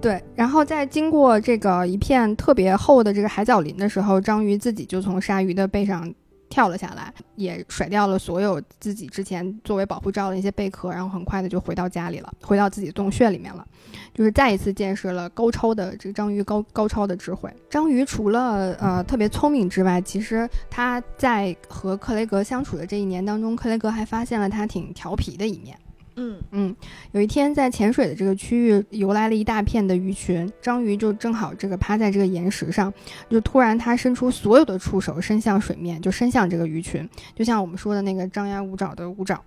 [0.00, 0.22] 对。
[0.34, 6.12] 然后在经过这个一片特别厚的这个海藻林的时候，章鱼自己就从鲨鱼的背上。
[6.54, 13.66] 跳了下来，也甩掉了所有自己之前作为保护罩的一些贝壳，然后很快的就回到家里了，回到自己洞穴里面了，
[14.14, 17.52] 就是再一次见识了高超的这个章鱼高高超的智慧。
[17.68, 25.76] 章鱼除了呃特别聪明之外，其实它在和克雷格相处的这一年当中，克雷格还发现了它挺调皮的一面。
[26.16, 26.76] 嗯嗯，
[27.12, 32.92] 有一天在潜水的这个区域游来了一大片的鱼群，章鱼就正好这个趴在这个岩石上，
[33.28, 39.42] 就突然它伸出所有的触手伸向水面，就伸向这个鱼群，就像我们说的那个张牙舞爪的舞爪。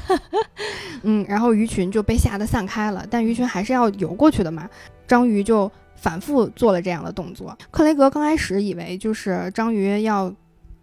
[1.02, 4.68] 嗯，然后鱼群就被吓得散开了，但鱼群还是要游过去的嘛，
[5.06, 7.56] 章鱼就反复做了这样的动作。
[7.70, 10.34] 克雷格刚开始以为就是章鱼要。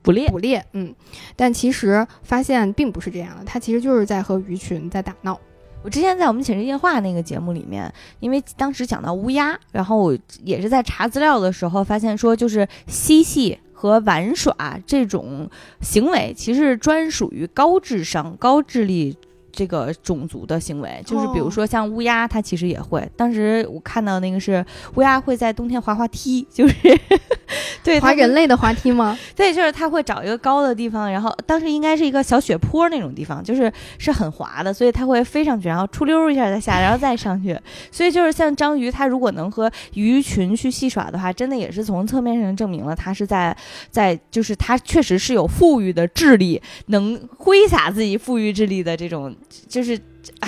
[0.03, 0.93] 捕猎，捕猎，嗯，
[1.35, 5.39] 但其实发现并不是这样的，它其实就是在和鱼群在打闹。
[5.81, 15.49] 我之前在我们寝室夜话那个节目里面，因为当时讲到乌鸦，然后我也是在查资料的时候发现说，就是嬉戏和玩耍这种
[15.81, 19.17] 行为，其实专属于高智商、高智力。
[19.55, 23.07] 这个种族的行为，就是比如说像乌鸦，它其实也会。
[23.15, 26.75] 当时我看到那个是乌鸦会在冬天滑滑梯，就是
[27.83, 29.17] 对滑人类的滑梯吗？
[29.35, 37.55] 对，就是它会找一个高的地方，然后当时应该是一个小雪坡那种地方，就是是很滑的，所以它会飞上去，然后出溜一下再下，然后再上去。
[37.91, 43.55] 所以就是像章鱼，它如果能和鱼群去戏耍的话，真的也是从侧面上证明了它是在
[43.91, 49.31] 在就是它确实是有富裕的智力，能挥洒自己富裕智力的这种。
[49.67, 49.99] 就是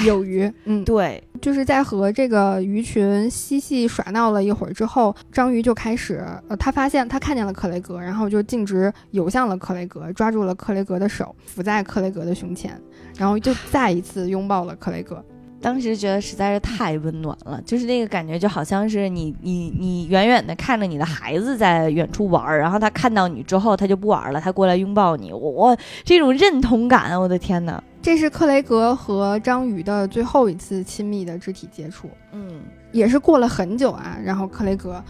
[0.06, 12.80] 有鱼，嗯，对，就是在和这个鱼群嬉戏耍闹了一会儿之后，章鱼就开始，呃，他发现他看见了克雷格，然后就径直游向了克雷格，抓住了克雷格的手，伏在克雷格的胸前，
[13.18, 15.24] 然后就再一次拥抱了克雷格。
[15.66, 27.84] 当时觉得实在是太温暖了，就是那个感觉，就好像是你你你远远的看着你的孩子在远处玩儿，然后他看到你之后，他就不玩了，他过来拥抱你，我我这种认同感，我的天哪！
[28.00, 32.62] 这是克雷格和章鱼的最后一次亲密的肢体接触，嗯，
[32.92, 35.04] 也是过了很久啊，然后克雷格，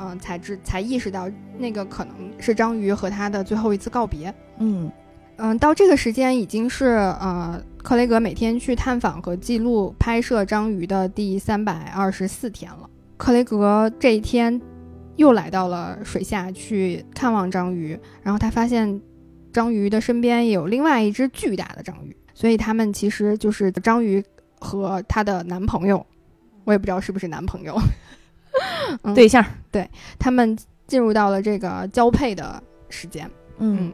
[0.00, 4.34] 嗯、才知才意识到那个可能是章鱼和他的最后一次告别。
[4.58, 4.90] 嗯
[5.36, 6.86] 嗯，到这个时间已经是
[7.20, 12.88] 呃，克雷格每天去探访和记录拍摄章鱼的第三百二十四天了。
[13.16, 14.60] 克雷格这一天
[15.16, 19.00] 又来到了水下去看望章鱼，然后他发现
[19.52, 24.22] 章鱼的身边也有另外一只巨大的章鱼，所以他们其实就是章鱼
[24.58, 26.04] 和她的男朋友，
[26.64, 27.76] 我也不知道是不是男朋友，
[29.02, 30.56] 嗯对象，对他们
[30.86, 33.28] 进入到了这个交配的时间。
[33.58, 33.92] 嗯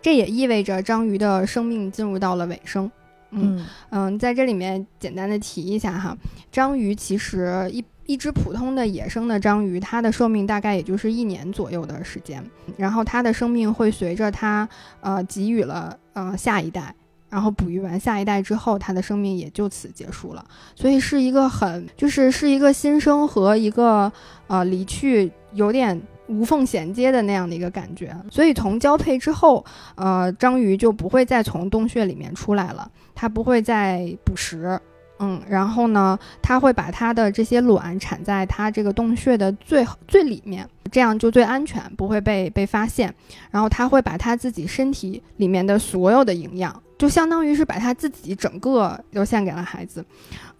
[0.00, 2.90] 这也意味着章鱼的生命进入到了尾声。
[3.34, 6.16] 嗯嗯嗯，在这里面简单的提一下哈，
[6.50, 12.44] 章鱼其实一一只普通的野生的章鱼，它的寿命大概也就是一年左右的时间，
[12.76, 14.68] 然后它的生命会随着它
[15.00, 16.94] 呃给予了呃下一代。
[17.30, 24.12] 然后哺育完下一代之后，它的生命也就此结束了，所以是一个很就是是一个新生和一个
[24.46, 28.14] 呃离去有点无缝衔接的那样的一个感觉。
[28.30, 29.64] 所以从交配之后，
[29.94, 34.80] 呃，章鱼就不会再从洞穴里面出来了，它不会再捕食，
[35.18, 43.14] 嗯，然后呢，它会把它的这些卵产在它这个洞穴的最最里面，这样就最安全，不会被被发现。
[43.50, 50.04] 然后它会把它自己身体里面的所有的营养，就相当于是把它自己整个都献给了孩子。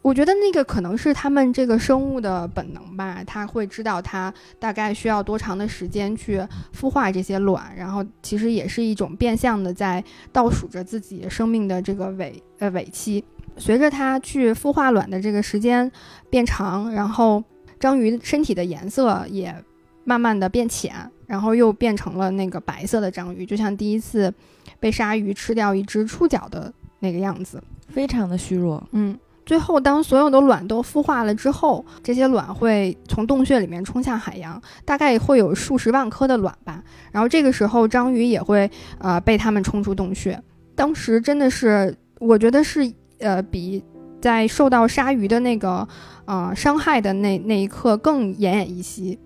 [0.05, 6.47] 我觉得那个可能是他们这个生物的本能吧，它会知道它大概需要多长的时间去
[6.79, 13.25] 孵化这些卵，然后其实也是一种变相的在倒数着自己生命的这个尾呃尾期。
[13.57, 15.91] 随着它去孵化卵的这个时间
[16.29, 17.43] 变长，然后
[17.81, 19.57] 章鱼身体的颜色也
[20.05, 20.95] 慢慢的变浅，
[21.27, 24.31] 然后又变成了那个白色的章鱼，就像第一次
[24.79, 27.59] 被鲨鱼吃掉一只触角的那个样子。
[27.89, 28.83] 非常的虚弱。
[28.93, 29.17] 嗯，
[29.47, 36.83] 最后当所有的卵都孵化了之后，这些卵会从洞穴里面冲向海洋，大概会有数十万颗的卵吧。
[37.13, 40.41] 然后这个时候，章鱼也会呃被它们冲出洞穴。
[40.75, 43.83] 当时真的是，我觉得是呃比
[44.21, 45.87] 在受到鲨鱼的那个
[46.25, 49.19] 呃伤害的那那一刻更奄奄一息。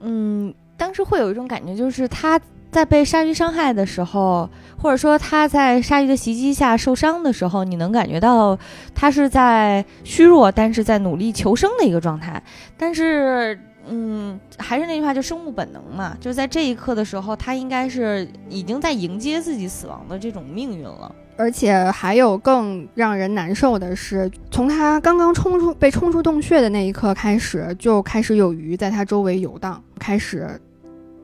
[0.00, 2.40] 嗯，当时会有一种感觉，就是它
[2.72, 4.48] 在被鲨鱼伤害的时候，
[4.78, 8.58] 或者说他在鲨鱼的袭击下受伤的时候，你能感觉到
[8.94, 12.42] 他是在虚弱，但是在努力求生的一个状态。
[12.78, 21.14] 但是，嗯，还是那句话，就生物本能嘛，就是在这一刻的时候，他应该是已经在迎接自己死亡的这种命运了。
[21.36, 30.58] 而且还有更让人难受的是，从他刚刚冲出被冲出洞穴的那一刻开始，就开始有鱼在他周围游荡，开始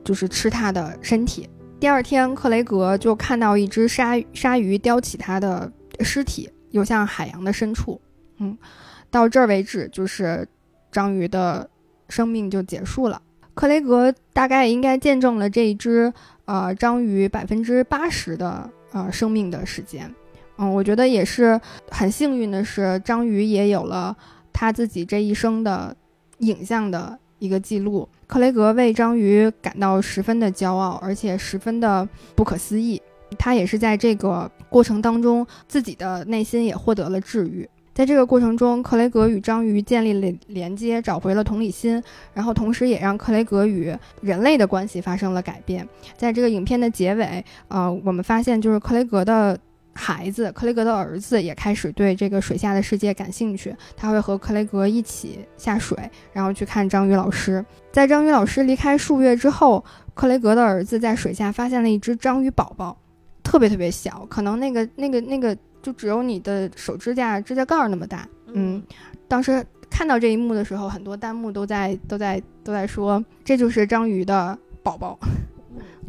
[0.09, 1.47] 就是吃它的身体。
[1.79, 8.01] 第二天，克雷格就看到一只鲨鲨鱼叼起他的尸体，游向海洋的深处。
[8.39, 8.57] 嗯，
[9.11, 10.47] 到这儿为止，就是
[10.91, 11.69] 章鱼的
[12.07, 13.21] 生命就结束了。
[13.53, 16.11] 克雷格大概应该见证了这一只
[16.45, 20.11] 呃章鱼百分之八十的呃生命的时间。
[20.57, 24.17] 嗯，我觉得也是很幸运的是，章鱼也有了
[24.51, 25.95] 他自己这一生的
[26.39, 28.07] 影像的一个记录。
[28.27, 33.01] 克雷格为章鱼感到十分的骄傲，而且十分的不可思议。
[33.37, 37.67] 他也是在这个过程当中，自己的内心也获得了治愈。
[37.93, 42.01] 在这个过程中，克雷格与章鱼建立了连接，找回了同理心，
[42.33, 45.85] 然后同时也让克雷格与人类的关系发生了改变。
[46.15, 49.59] 在这个影片的结尾，呃，我们发现就是克雷格的
[49.99, 55.97] 孩子，克雷格的儿子也开始对这个水下的世界感兴趣，他会和克雷格一起下水，
[56.31, 57.63] 然后去看章鱼老师。
[57.91, 59.83] 在章鱼老师离开数月之后，
[60.13, 62.97] 克雷格的儿子在水下发现了一只章鱼宝宝，
[63.43, 68.25] 特别特别小，可能那个那个那个就只有你的手指甲指甲盖儿那么大。
[68.53, 68.81] 嗯，
[69.27, 75.19] 当时看到这一幕的时候，很多弹幕都在都在都在说，这就是章鱼的宝宝。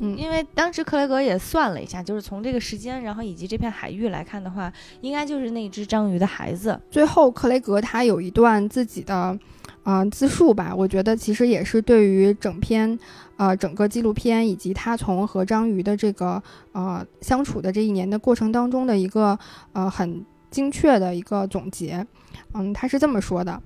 [0.03, 4.73] 嗯，因为当时克雷格也算了一下，就是从这个时间，然后以及这片海域来看的话，
[5.03, 6.81] 应该就是那只章鱼的孩子。
[6.91, 9.39] 最后克雷格他有一段自己的，
[9.83, 12.99] 呃，自述吧，我觉得其实也是对于整篇，
[13.37, 16.43] 呃，整个纪录片以及他从和章鱼的这个
[16.73, 19.39] 呃相处的这一年的过程当中的一个
[19.75, 22.07] 呃很精确的一个总结。
[22.55, 23.61] 嗯，他是这么说的。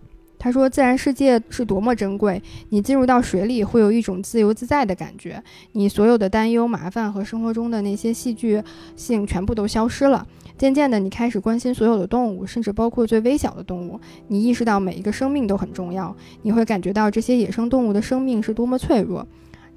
[0.45, 5.43] 他说：“自然世界是多么珍贵，你进入到水里会有一种自由自在的感觉，
[5.73, 8.63] 你所有的担忧、麻烦和生活中的那些戏剧
[8.95, 10.27] 性全部都消失了。
[10.59, 13.99] 渐渐的，你开始关心所有的动物，甚至包括最微小的动物。
[14.29, 19.27] 你意识到每一个生命都很重要，你会感觉到这些野生动物的生命是多么脆弱。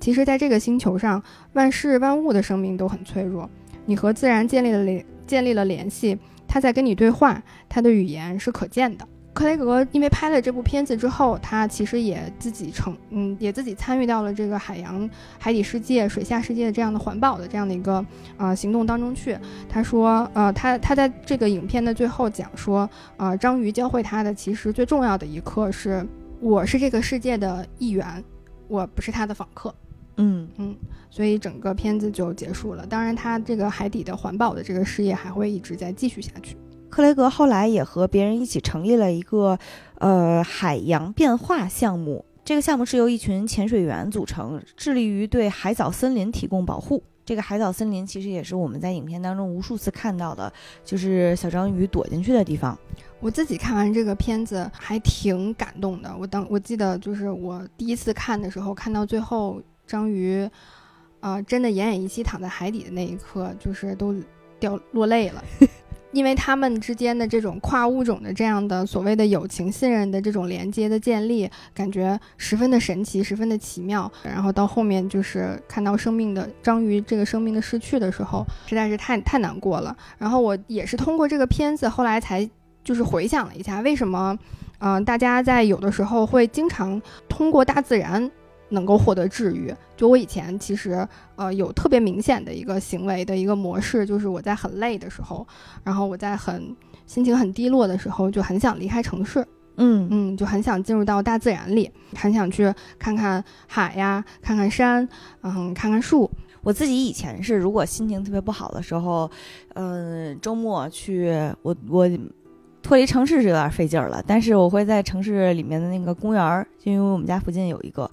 [0.01, 3.49] 其实，在这个星球上，万事万物的生命都很脆弱。
[3.86, 9.07] 你和自然建立了联建立了联系，它在跟你对话，它的语言是可见的。”
[9.38, 15.07] 克雷格因为拍了这部片子之后，他其实也自己成，嗯，也自己参与到了这个海洋、
[15.38, 18.03] 海底世界、水下世界的这样的环保的这样的一个
[18.38, 19.38] 呃行动当中去。
[19.69, 26.03] 他说，呃，他他在这个影片的最后讲说，呃，章鱼教会他的其实最重要的一课是，
[26.39, 28.23] 我是这个世界的一员，
[28.67, 29.71] 我不是他的访客。
[30.15, 30.75] 嗯嗯，
[31.11, 32.83] 所以整个片子就结束了。
[32.88, 36.57] 当然，他这个海底的环保的这个事业还会一直在继续下去。
[36.97, 39.55] 克雷格后来也和别人一起成立了一个
[39.99, 42.25] 呃海洋变化项目。
[42.43, 47.03] 这个项目是由一群潜水员组成，致力于对海藻森林提供保护。
[47.23, 50.51] 这个海藻森林其实也是我们在影片当中无数次看到的，
[50.83, 52.75] 就是小章鱼躲进去的地方。
[53.19, 56.11] 我自己看完这个片子还挺感动的。
[56.19, 60.49] 我当我记得就是我第一次看的时候，看到最后章鱼
[61.19, 64.15] 啊真的奄奄一息躺在海底的那一刻，就是都
[64.59, 65.43] 掉落泪了。
[66.11, 74.11] 因为他们之间的这种跨物种的这样的所谓的友情、信任的这种连接的建立，感觉十分的神奇，十分的奇妙。
[74.23, 79.95] 然后到后面就是看到生命的章鱼这个生命的失去的时候，实在是太太难过了。
[80.17, 82.49] 然后我也是通过这个片子，后来才
[82.83, 84.37] 就是回想了一下，为什么，
[84.79, 88.31] 嗯，大家在有的时候会经常通过大自然。
[88.70, 89.74] 能够获得治愈。
[89.95, 95.45] 就我以前其实呃有特别明显的一个行为的一个模式，就是我在很累的时候，
[95.84, 99.45] 然后我在很心情很低落的时候，就很想离开城市，
[99.78, 105.07] 嗯嗯，就很想进入到大自然里，很想去看看海呀，看看山，
[105.41, 106.30] 嗯，看看树。
[106.61, 109.30] 我自己以前是，如果心情特别不好的时候，
[109.76, 112.09] 嗯，周末去我我。
[112.88, 118.09] 脱离城市是有点费劲儿了，但是我会在城市里面的那个公园儿，因为我们家附近有一个，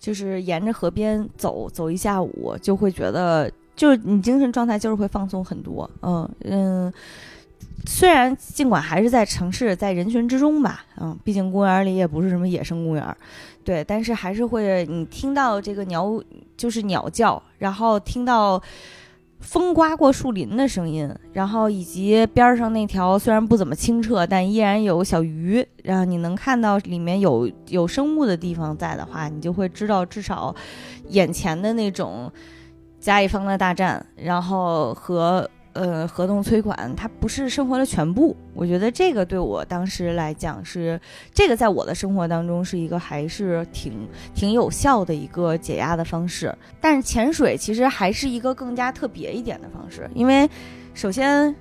[0.00, 5.88] 就是沿着河边走走一下午，就会觉得就是你精神状态就是会放松很多。
[6.02, 6.92] 嗯嗯，
[7.86, 13.16] 虽然尽管还是在城市，在人群之中吧，嗯，毕竟公园里也不是什么野生公园，
[13.62, 16.20] 对，但是还是会你听到这个鸟
[16.56, 18.60] 就是鸟叫，然后听到。
[19.40, 30.54] 风刮过树林的声音，然后以及边上那条虽然不怎么清澈，但依然有小鱼，然后你能看到里面有有生物的地方在的话，你就会知道至少
[31.08, 32.32] 眼前的那种
[32.98, 35.48] 甲乙方的大战，然后和。
[35.76, 40.98] 呃，合同催款它不是生活的全部，我觉得这个对我当时来讲是
[41.34, 46.52] 这个，在我的生活当中是一个还是挺挺有效的一个解压的方式。
[46.80, 50.48] 但是潜水其实还是一个更加特别一点的方式，因为
[50.94, 51.54] 首先。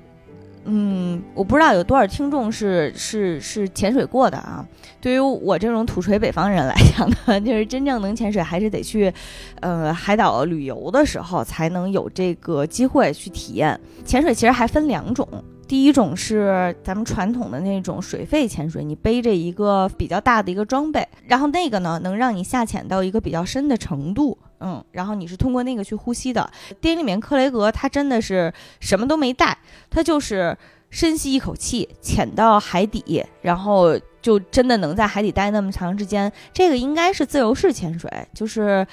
[0.66, 4.66] 嗯，我不知道有多少听众是是是潜水过的啊。
[5.00, 9.14] 对于我这种土锤北方人来讲呢，就是真正能潜水，还是得去，
[9.60, 13.80] 呃，海岛旅游的时候才能有这个机会去体验。
[14.04, 15.28] 潜水其实还分两种，
[15.68, 24.36] 第一种是咱们传统的那种水肺潜水，你背着一个比较大的一个装备，然后那个呢能让你下潜到一个比较深的程度。
[24.60, 26.50] 嗯，然后你是通过那个去呼吸的。
[26.82, 29.58] 电影里面克雷格他真的是什么都没带，
[29.90, 30.58] 他就是
[30.90, 36.32] 深吸一口气，潜到海底，然后就真的能在海底待那么长时间。
[36.54, 38.86] 这个应该是自由式潜水，就是。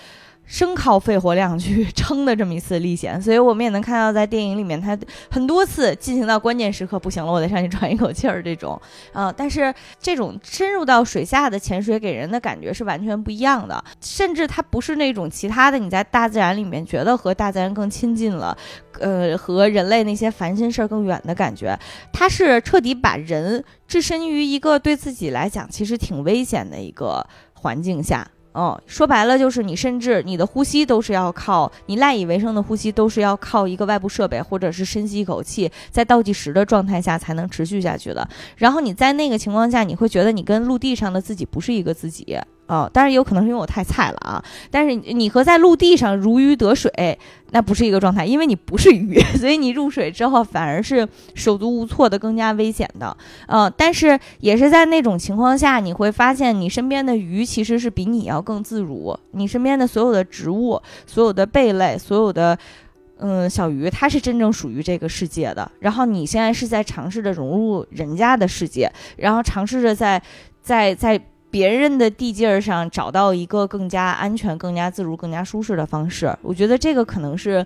[0.52, 4.96] 生靠肺活量去 撑的这么一次历险，所以我们也能看到，在电影里面，他
[5.30, 8.78] 很多次进行到关键时刻，不行了，我得上去喘一口气儿这种，
[9.14, 18.54] 啊，但是这种深入到水下的潜水给人的感觉是完全不一样的，甚至它不是那种其他的你在大自然里面觉得和大自然更亲近了，
[19.00, 21.74] 呃，和人类那些烦心事儿更远的感觉，
[22.12, 28.28] 它是彻底把人置身于一个对自己来讲其实挺危险的一个环境下。
[28.52, 38.28] 哦，说白了就是你，甚至你的呼吸都是要靠你赖以为生的呼吸，都是要靠一个外部设备，或者是深吸一口气，在倒计时的状态下才能持续下去的。
[38.56, 42.38] 然后你在那个情况下，你会觉得你跟陆地上的自己不是一个自己。
[42.72, 44.42] 哦，当然也有可能是因为我太菜了啊！
[44.70, 47.18] 但是你和在陆地上如鱼得水，
[47.50, 53.14] 那不是一个状态，因为你不是鱼， 所以你入水之后反而是手足无措的，更加危险的。
[53.46, 62.58] 嗯，但是也是在那种情况下，你会发现你身边的鱼其实是比你要更自如，你身边的所有的植物、所有的贝类、所有的
[63.18, 65.70] 嗯小鱼，它是真正属于这个世界的。
[65.80, 70.22] 然后你现在是在尝试着融入人家的世界，然后尝试着在
[70.62, 71.20] 在在。
[71.52, 76.36] 别人的地界儿上找到一个更加安全、更加自如、更加舒适的方式。
[76.42, 77.64] 我觉得这个可能是，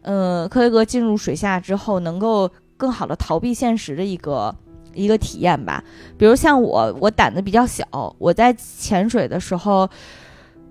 [0.00, 4.54] 呃，科威格进入水下之后能够更好的逃避现实的一个
[4.94, 5.82] 一个体验吧。
[6.16, 7.84] 比如像我，我胆子比较小，
[8.18, 9.90] 我在潜水的时候，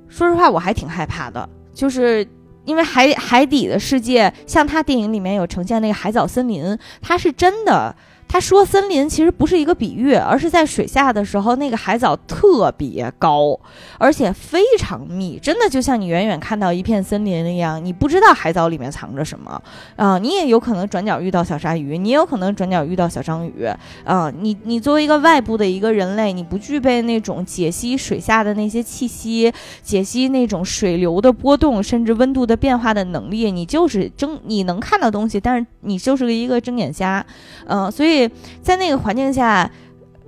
[0.07, 2.27] 说实话我还挺害怕的，就是。
[2.65, 7.93] 因为海海底的世界，像他电影里面有呈现那个海藻森林，它是真的。
[8.33, 13.55] 他说森林其实不是一个比喻，而是在水下的时候，那个海藻特别高，
[13.99, 19.61] 而且非常密，真的就像你远远看到一片森林一样，你不知道海藻里面藏着什么。
[19.95, 23.69] 啊、你也有可能转角遇到小鲨鱼，你也有可能转角遇到小章鱼。
[24.03, 29.53] 啊、你你作为一个外部的一个人类，你不具备那种解析水下的那些气息，
[29.83, 37.23] 解析那种水流的波动，甚至温度的变化的能力，你就是睁你能看到东西，但是你就是一个睁眼瞎，
[37.67, 38.22] 嗯、所以
[38.61, 39.69] 在那个环境下，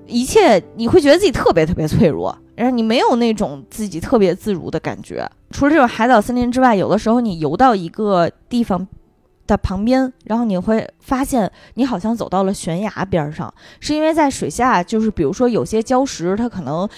[0.07, 5.29] 一切你会觉得自己特别特别脆弱，然后你没有那种自己特别自如的感觉。
[5.51, 8.87] 除了这种海岛森林之外，有的时候你游到一个地方。
[9.47, 16.89] 的旁边，然后你会发现你好像走到了悬崖边上，是因为在水下，就是比如说有些礁石，它可能，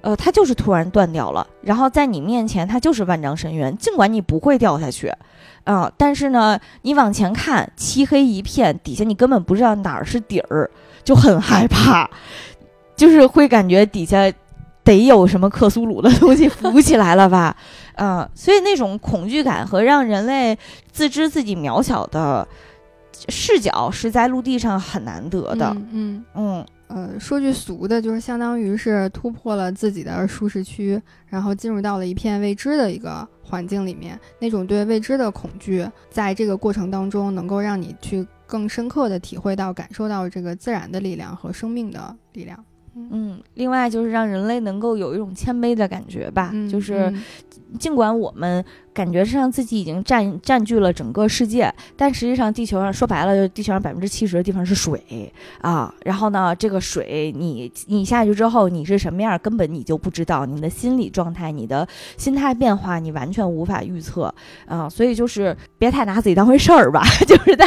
[0.00, 5.08] 呃，它就是突然断掉了，然后在你面前它就是万丈深渊，尽管你不会掉下去，
[5.64, 10.70] 啊、但是呢，你往前看，漆黑一片，底下你根本不知道哪儿是底儿，
[11.02, 12.08] 就很害怕，
[12.94, 14.30] 就是会感觉底下
[14.82, 17.56] 得有什么克苏鲁的 东西浮起来了吧，
[17.96, 20.56] 嗯、所以那种恐惧感和让人类
[20.92, 22.46] 自知自己渺小的
[23.28, 25.88] 视角是在陆地上很难得的，嗯。
[25.92, 26.66] 嗯嗯。
[26.86, 34.18] 呃，说句俗的，就是相当于是突破了自己的舒适区，然后进入到了一片未知的一个环境里面。
[34.38, 42.64] 那种对未知的恐惧，在这个过程当中，能够让你去更深刻的体会到、感受到这个自然的力量和生命的力量。
[42.96, 47.22] 嗯，另外就是让人类能够有一种谦卑的感觉吧，嗯，就是嗯
[47.78, 55.92] 尽管我们感觉上自己已经占占据了整个世界，但实际上地球上说白了，就地球上百分之七十的地方是水啊。
[56.04, 60.46] 然后呢，这个水你你下去之后你是什么样，根本你就不知道。
[60.46, 61.86] 你的心理状态、你的
[62.16, 64.32] 心态变化，你完全无法预测
[64.66, 64.88] 啊。
[64.88, 67.66] 所以就是别太拿自己当回事儿吧， 就是在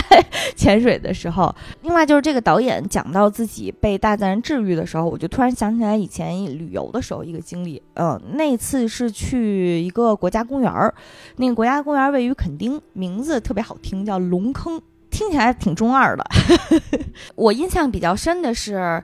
[0.55, 1.53] 潜水的时候。
[1.81, 7.81] 另外就是这个导演讲到自己被大自然治愈的时候，就突然想起来以前旅游的时候一个经历。
[7.95, 10.93] 嗯、那次是去一个国家公园儿，
[11.37, 16.23] 那个国家公园位于垦丁，名字特别好听，叫龙坑，听起来挺中二的。
[17.35, 19.03] 我印象比较深的是。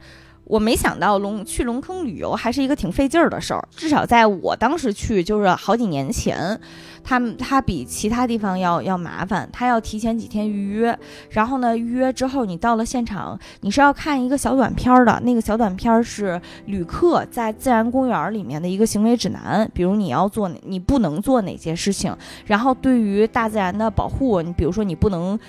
[0.53, 6.59] 我没想到龙去龙坑旅游还是一个挺费劲儿的事儿，至少在我当时去就是好几年前，
[7.03, 10.95] 他们它比其他地方要要麻烦，它要提前几天预约，
[11.31, 25.39] 然后呢预约之后你到了现场，你是要看一个小短片儿的，那个小短片儿是旅客在自然公园里面的一个行为指南，比如你要做你不能做哪些事情，然后对于大自然的保护，你比如说你不能。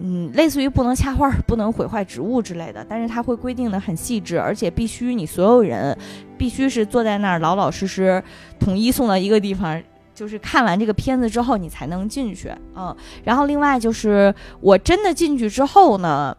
[0.00, 5.96] 嗯，类似于不能掐花、不能毁坏植物之类的，但是它会规定的很细致，而且必须你所有人
[6.36, 8.22] 必须是坐在那儿老老实实，
[8.58, 9.80] 统一送到一个地方，
[10.12, 12.52] 就是看完这个片子之后你才能进去。
[12.74, 16.36] 嗯，然后另外就是我真的进去之后呢，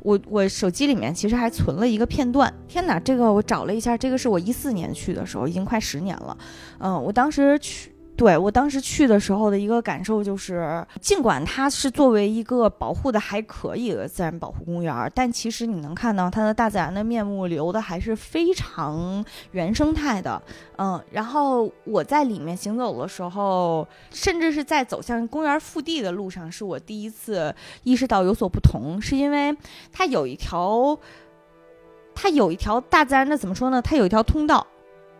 [0.00, 2.52] 我我手机里面其实还存了一个片段。
[2.66, 6.36] 天哪，这个我找了一下，这个是我一四年去的时候，已经快十年了。
[6.78, 7.92] 嗯，我当时去。
[8.16, 20.40] 对我当时去的时候的一个感受就是，尽管它是作为一个保护的还可以的自然保护公园，但其实你能看到它的大自然的面目留的还是非常原生态的。
[20.78, 29.54] 嗯，然后我在里面行走的时候，甚至是在走向公园腹地的路上，是我第一次意识到有所不同，是因为
[29.92, 30.98] 它有一条，
[32.14, 33.82] 它有一条大自然的怎么说呢？
[33.82, 34.66] 它有一条通道。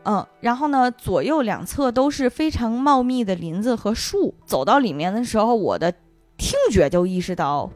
[0.09, 4.33] 嗯，然后呢，左右两侧都是非常茂密的林子和树。
[4.47, 5.91] 走到里面的时候，我的
[6.37, 7.69] 听觉就意识到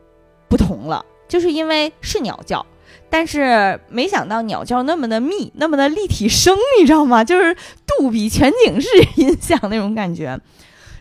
[0.48, 2.64] 不同了，就是因为是鸟叫，
[3.10, 7.24] 但是没想到鸟叫那么的密，那么的立体声，你知道吗？
[7.24, 10.40] 就是杜比全景式音响那种感觉。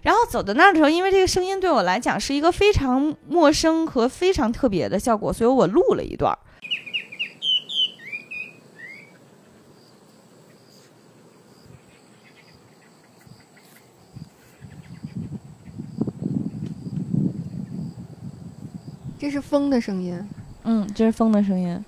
[0.01, 6.39] 然后走到那儿的时候，因为这个声音对我来讲是一个非常陌生和非常特别的效果，所以我录了一段儿。
[19.19, 20.17] 这是风的声音。
[20.63, 21.83] 嗯，这是风的声音。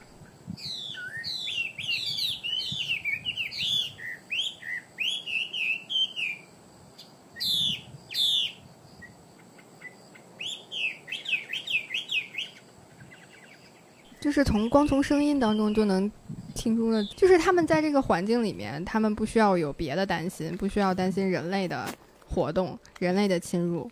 [14.20, 16.10] 就是从光从声音当中就能
[16.54, 21.88] 听出了，就是他们在这个环境里面，他们不需要有别的担心，不需要担心人类的
[22.28, 23.90] 活动、人类的侵入，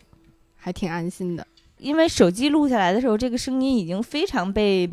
[0.55, 1.47] 还挺安心的。
[1.79, 4.89] 因为手机录下来的时候，这个声音已经非常被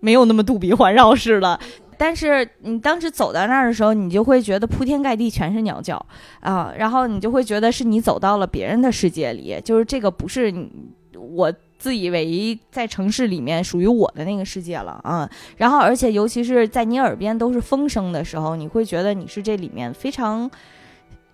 [0.00, 1.60] 没有那么杜比环绕式了。
[1.98, 6.04] 但是你当时走到那儿的时候，你就会觉得铺天盖地全是鸟叫
[6.40, 10.52] 啊，然后你就会觉得是你走到了别人的世界里，就是这个不是
[11.18, 15.30] 我自以为在城市里面属于我的那个世界了啊。
[15.56, 20.50] 然后而且尤其是在你耳边都是风声的时候，你会觉得你是这里面非常。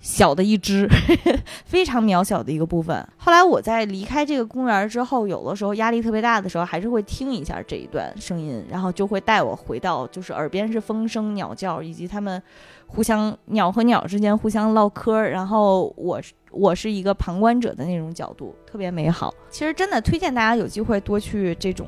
[0.02, 0.86] 小的一只，
[1.64, 3.08] 非常渺小的一个部分。
[3.16, 12.42] 后来我在离开这个公园之后，有的时候压力特别大的时候，还是会听一下这一段声音，然后就会带我回到，就是耳边是风声、鸟叫，以及他们
[12.88, 15.22] 互相鸟和鸟之间互相唠嗑。
[15.22, 19.32] 然后我我是一个旁观者的那种角度，特别美好。
[19.50, 21.86] 其实真的推荐大家有机会多去这种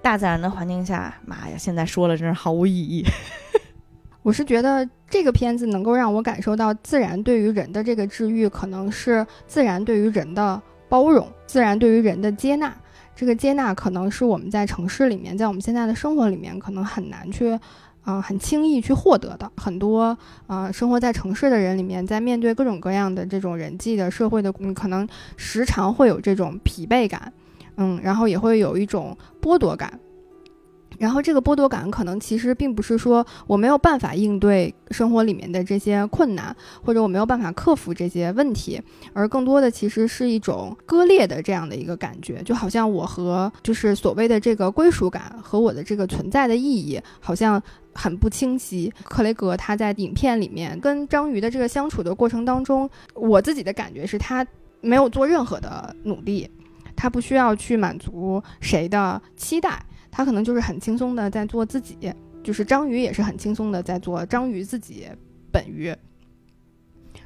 [0.00, 1.12] 大自然的环境下。
[1.26, 3.04] 妈呀，现在说了真是毫无意义。
[4.22, 12.74] 我是觉得这个片子能够让我感受到自然对于人的这个治愈，可能是自然对于人的包容，自然对于人的接纳。
[13.14, 17.58] 这个接纳可能是我们在城市里面，在我们现在的生活里面，可能很难去，
[18.04, 19.50] 啊，很轻易去获得的。
[19.56, 20.16] 很多
[20.46, 25.06] 啊，生活在城市的人里面，在面对各种各样的这种人际的社会的，可能
[25.36, 27.32] 时常会有这种疲惫感，
[27.76, 30.00] 嗯，然后也会有一种剥夺感。
[31.02, 38.80] 然后这个剥夺感可能其实并不是说我没有办法应对生活里面的这些困难，或者我没有办法克服这些问题，
[39.12, 47.60] 而更多的其实是一种割裂的这样的一个感觉，就好像我和就是所谓的这个归属感和我的这个存在的意义好像
[47.92, 48.92] 很不清晰。
[49.02, 54.46] 克雷格他在影片里面跟章鱼的这个相处的过程当中，我自己的感觉是他
[54.80, 56.48] 没有做任何的努力，
[56.94, 59.84] 他不需要去满足谁的期待。
[60.12, 61.96] 他可能就是很轻松的在做自己，
[62.44, 65.08] 就是章鱼也是很轻松的在做章鱼自己
[65.50, 65.92] 本鱼。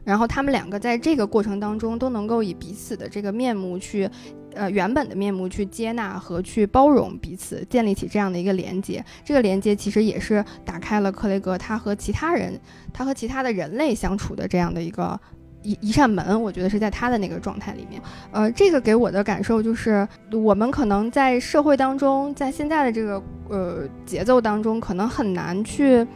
[0.05, 4.09] 然后他们两个在这个过程当中都能够以彼此的这个面目去，
[4.55, 9.05] 呃原本的面目去接纳和去包容彼此，建立起这样的一个连接。
[9.25, 12.59] 这个连接其实也是打开了克雷格他和其他人，
[12.93, 15.21] 他和其他的人类相处的这样的一个。
[15.67, 18.01] 一一扇门，我觉得是在他的那个状态里面，
[18.31, 26.07] 呃，这个给我的感受就是，我们可能在社会当中，在现在的这个呃节奏当中，可能很难去，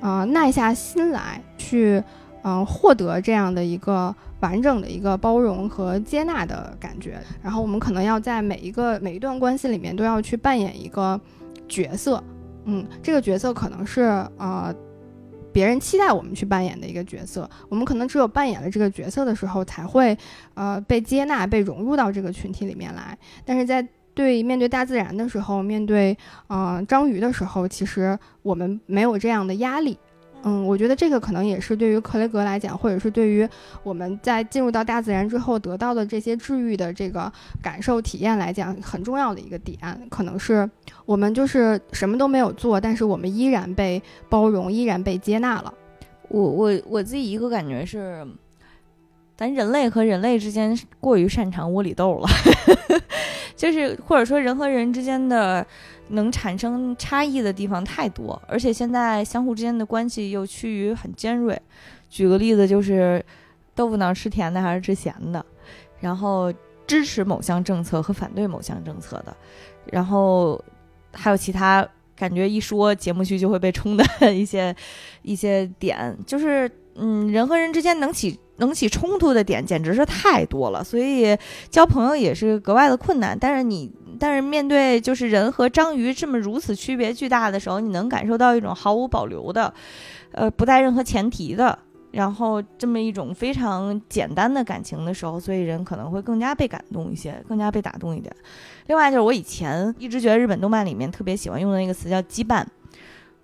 [0.00, 2.02] 啊耐下心来去，
[2.42, 7.18] 嗯获得这样的一个完整的一个包容和接纳的感觉。
[7.42, 11.20] 然后我们可能要在每一个每一段关系里面都要去扮演一个
[11.68, 12.24] 角色，
[12.64, 14.00] 嗯，这个角色可能是
[14.38, 14.74] 啊。
[15.56, 20.14] 别人期待我们去扮演的一个角色，我们可能只有扮演了这个角色的时候，才会，
[20.52, 23.16] 呃，被接纳、被融入到这个群体里面来。
[23.42, 23.82] 但是在
[24.12, 26.14] 对面对大自然的时候，面对，
[26.48, 29.98] 呃，章鱼的时候，其实我们没有这样的压力。
[30.48, 33.46] 嗯，我觉得这个可能也是对于克雷格来讲，或者是对于
[33.82, 37.30] 我们在进入到大自然之后得到的这些治愈的这个
[37.60, 39.76] 感受体验来讲，很重要的一个点，
[40.08, 40.70] 可能是
[41.04, 45.74] 我们就是什么都没有做，但是我们依然被包容，依然被接纳了。
[46.28, 48.24] 我我我自己一个感觉是，
[49.36, 52.28] 咱人类和人类之间过于擅长窝里斗了，
[53.56, 55.66] 就是或者说人和人之间的。
[56.08, 61.60] 能产生差异的地方太多，而且现在相互之间的关系又趋于很尖锐。
[62.08, 63.24] 举个例子，就是
[63.74, 65.44] 豆腐脑吃甜的还是吃咸的，
[66.00, 66.52] 然后
[66.86, 69.36] 支持某项政策和反对某项政策的，
[69.86, 70.62] 然后
[71.12, 74.74] 还有其他感觉一说节目区就会被冲的一些
[75.22, 81.36] 一些点，就是嗯，人和人之间能起能起冲突的点简直是太多了，所以
[81.70, 83.38] 交朋友也是格外的困难。
[83.38, 83.92] 但是你。
[84.18, 89.70] 但是面对就是人和章鱼这么如此区别巨大的时候，你能感受到一种毫无保留的，
[90.32, 91.78] 呃，不带任何前提的，
[92.12, 98.34] 然后这么一种非常简单的感情的时候，所以人可能会更加被感动一些，更加被打动一点。
[98.86, 102.64] 另外就是我以前一直觉得日本动漫里面特别喜欢用的那个词叫羁绊，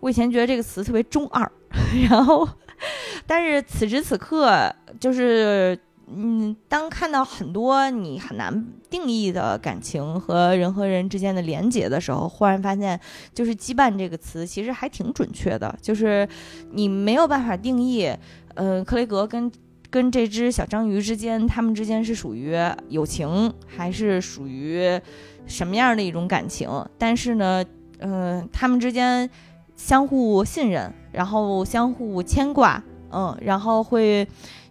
[0.00, 1.52] 我以前觉得这个词特别中二，
[2.08, 2.48] 然后，
[3.26, 5.78] 但是此时此刻就是。
[6.14, 13.00] 嗯，当看到很多你很难定义的感情和人和人之间的连结的时候，忽然发现，
[13.32, 15.74] 就是“羁绊”这个词其实还挺准确的。
[15.80, 16.28] 就是
[16.72, 18.12] 你没有办法定义，
[18.56, 19.50] 呃，克雷格跟
[19.88, 22.54] 跟这只小章鱼之间，他们之间是属于
[22.88, 25.00] 友情，还是属于
[25.46, 26.68] 什么样的一种感情？
[26.98, 27.64] 但是呢，
[28.00, 29.30] 嗯，他们之间
[29.76, 34.26] 相互信任，然后相互牵挂，嗯，然后会。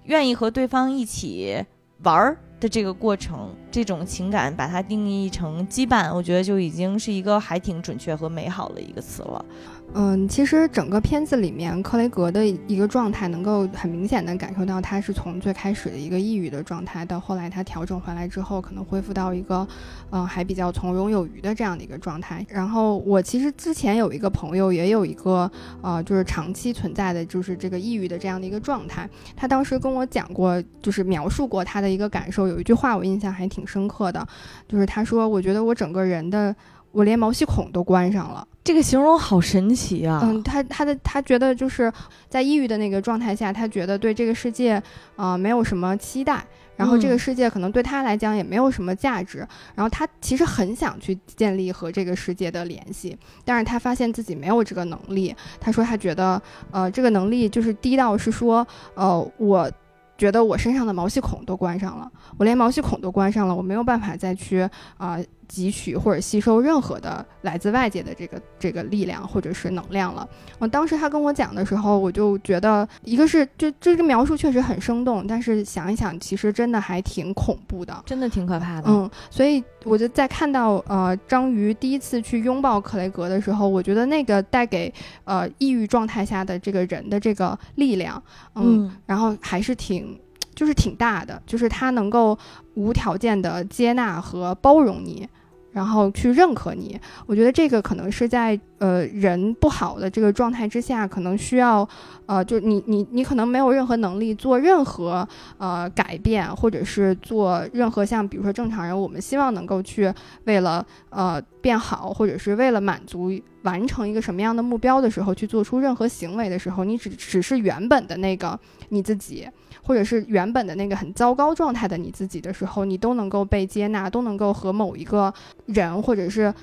[0.05, 1.63] 愿意和对方一起
[2.01, 9.45] 玩儿的这个过程，这种情感把它定义成羁绊，我觉得就已经是一个还挺准确和美好的一个词了。
[9.93, 19.67] 嗯，其实整个片子里面，克雷格的一个状态能够很明显的感受到，他是从最开始的一个抑郁的状态，到后来他调整回来之后，可能恢复到一个，
[20.11, 22.45] 嗯，还比较从容有余的这样的一个状态。
[22.47, 29.09] 然后我其实之前有一个朋友，也有一个，呃，就是长期存在的就是这个抑郁的这样的一个状态。
[29.35, 34.25] 他当时跟我讲过，就是描述过他的一个感受，有一句话我印象还挺深刻的，
[34.69, 36.55] 就是他说：“我觉得我整个人的。”
[36.91, 40.19] 我连毛细孔都关上了，这个形容好神奇啊！
[40.23, 41.91] 嗯，他他的他觉得就是
[42.27, 44.81] 在抑郁的那个状态下，他觉得对这个世界
[45.15, 49.39] 啊没有什么期待，然后这个世界可能对他来讲也没有什么价值，
[49.73, 55.33] 然后他其实很想去建立和这个世界的联系，但是他发现自己没有这个能力。
[55.59, 59.71] 他说他觉得呃这个能力就是低到是说呃我
[60.17, 65.17] 觉得我身上的毛细孔都关上了，我连毛细孔都关上了，我没有办法再去啊。
[65.51, 70.25] 汲取或者吸收任何的来自外界的这个这个力量或者是能量了。
[70.59, 78.89] 我当时他跟我讲的时候，我就觉得，一个是就这个描述确实很生动，但是想一想，其实真的还挺恐怖的，真的挺可怕的。
[78.89, 84.93] 嗯，所以我就在看到呃章鱼第一次去拥抱克雷格的时候，我觉得那个带给
[85.25, 88.23] 呃抑郁状态下的这个人的这个力量，
[88.55, 90.17] 嗯，然后还是挺
[90.55, 92.37] 就是挺大的，就是他能够
[92.75, 95.27] 无条件的接纳和包容你。
[95.71, 101.87] 然后去认可你，我觉得这个可能是在呃人不好的这个状态之下，可能需要，
[102.25, 105.27] 呃，就你你你可能没有任何能力做任何
[105.59, 110.11] 呃改变，或者是做任何像比如说正常人，我们希望能够去
[110.45, 118.59] 为了呃变好，或者是为了满足完成一个什么样的目标的时候，去做出任何行为的时候，你只只是原本的那个
[118.89, 119.47] 你自己。
[119.83, 125.33] 或者是原本的那个很糟糕状态的你自己的时候，你都能够被接纳，都能够和某一个
[125.65, 126.53] 人或者是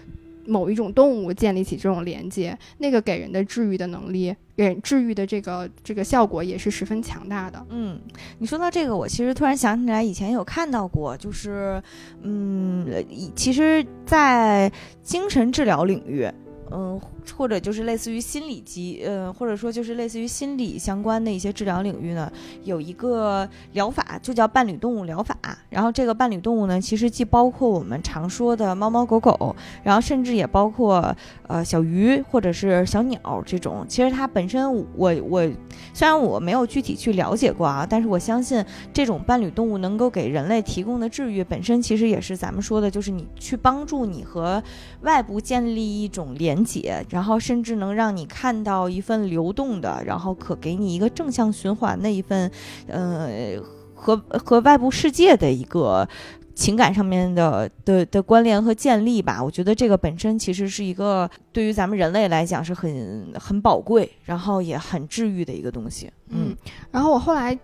[0.48, 7.64] 某一种动物建立起这种连接，那个给人的治愈的能力，给人治愈的这个这个效果也是十分强大的。
[7.68, 8.00] 嗯，
[8.38, 11.82] 你说到这个，我其实突然想起来，以前有看到过，就是
[12.22, 12.86] 嗯，
[13.36, 14.72] 其实，在
[15.02, 16.26] 精神治疗领域，
[16.72, 17.00] 嗯。
[17.36, 22.32] 或者就是类似于心理机，呃，或者说就是类似于心理相关的一些治疗领域呢，
[22.64, 25.36] 有一个疗法就叫伴侣动物疗法。
[25.68, 31.14] 然后这个伴侣动物呢，其实既包括我们常说的猫猫狗狗，然后甚至也包括
[31.46, 33.84] 呃小鱼或者是小鸟这种。
[33.86, 35.42] 其实它本身，我我
[35.92, 44.62] 虽然我没有具体去了解过啊，但是我相信这种伴侣动物能够给人类提供的治愈本身，其实也是咱们说的，就是你去帮助你和
[45.02, 47.04] 外部建立一种联连结。
[47.10, 52.50] 然后甚至能让你看到一份流动的，然后可给你一个正向循环的一份，
[52.86, 53.56] 呃，
[53.94, 56.08] 和和外部世界的一个
[56.54, 59.42] 情感上面的的的关联和建立吧。
[59.42, 66.10] 我觉得这个本身其实是一个对于咱们人类来讲是很很宝贵，然后也很治愈的一个东西。
[66.30, 66.54] 嗯，
[66.90, 67.56] 然后我后来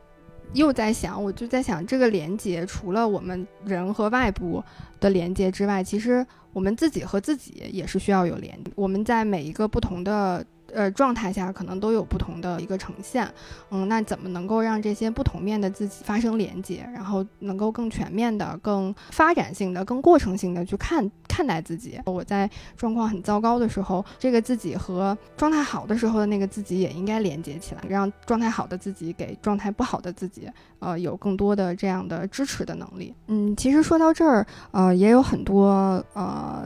[0.55, 4.65] 又在想，我就在想，这个连接除了我们人和外部
[4.99, 6.27] 的连接之外，其实。
[6.55, 10.47] 我们自己和自己也是需要有连，我们在每一个不同的。
[10.75, 13.27] 呃，状态下可能都有不同的一个呈现，
[13.71, 22.01] 嗯，那怎么能够让这些不同面的自己发生连接，然后能够更全面的、更发展性的、更过程性的去看看待自己？
[22.05, 30.51] 我在状况很糟糕的时候，这个自己和状态好的时候的那个自己也应该连接起来，让状态好的自己给状态不好的自己，
[30.81, 33.15] 呃，有更多的这样的支持的能力。
[33.29, 36.65] 嗯，其实说到这儿，呃，也有很多呃。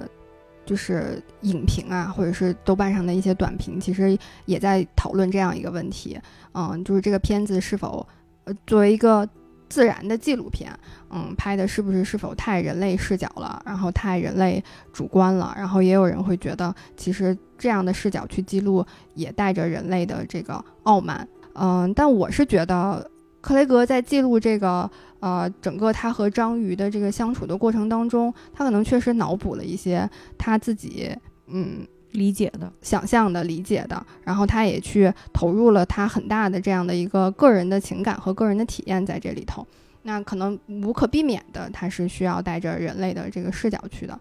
[0.69, 6.21] 就是影评啊，或者是豆瓣上的一些短评，其实也在讨论这样一个问题，
[6.53, 8.07] 嗯，就是这个片子是否，
[8.45, 9.27] 呃，作为一个
[9.71, 10.71] 自然的纪录片，
[11.09, 14.63] 嗯，拍的是不是是否太人类视角了，然后太人类
[14.93, 23.11] 主观了，然后也有人会觉得，其实这样的视角去记录也带着人类的这个傲慢，嗯，但我是觉得。
[23.41, 24.91] 克雷格在记录这个
[25.21, 31.11] 呃整个他和章鱼的这个相处的过程当中，他可能确实脑补了一些他自己
[31.47, 39.67] 嗯理解的、想象的、理解的，然后他也去投入了他很大的这样的一个个人的情感和个人的体验在这里头。
[40.03, 44.19] 那可能无可避免的，他是需要带着人类的这个视角去的。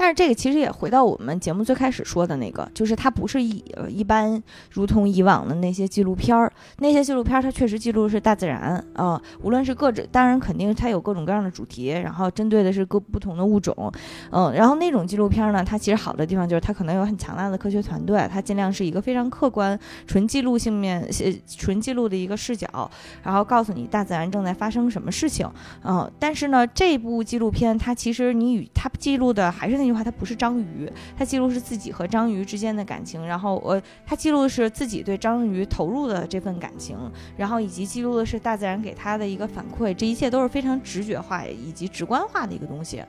[0.00, 13.92] 但是这个其实也回到我们节目最开始说的那个，就是它不是一一般如同以往的那些纪录片儿，那些纪录片儿它确实记录的是大自然啊，无论是各种，当然肯定它有各种各样的主题，然后针对的是各不同的物种，
[14.30, 21.06] 嗯，然后那种纪录片呢，它其实好的地方就是它可能有很强大的科学团队，它尽量是一个非常客观、纯记录性面、
[21.46, 22.90] 纯记录的一个视角，
[23.22, 25.46] 然后告诉你大自然正在发生什么事情，
[25.84, 29.89] 嗯，但是呢，这部纪录片它其实你与它记录的还是那。
[29.90, 36.96] 句话，它不是章鱼，它记录是自己和章鱼之间的感情，然后呃，它记录的是自己对章鱼投入的这份感情，
[37.36, 43.02] 然后以及记录的是大自然给他的一个反馈，这一切都是非常直觉化以及直观化的一个东西，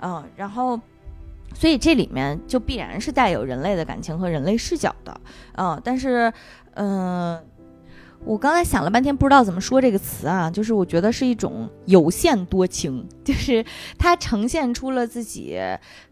[0.00, 0.80] 嗯，然后。
[1.54, 5.18] 所以这里面就必然是带有人类的感情和人类视角的，
[5.56, 6.30] 嗯，但是，
[6.74, 7.42] 嗯，
[8.24, 13.64] 我刚才想了半天，不知道怎么说这个词啊，就是我觉得是一种有限多情， 就是
[13.98, 15.58] 它呈现出了自己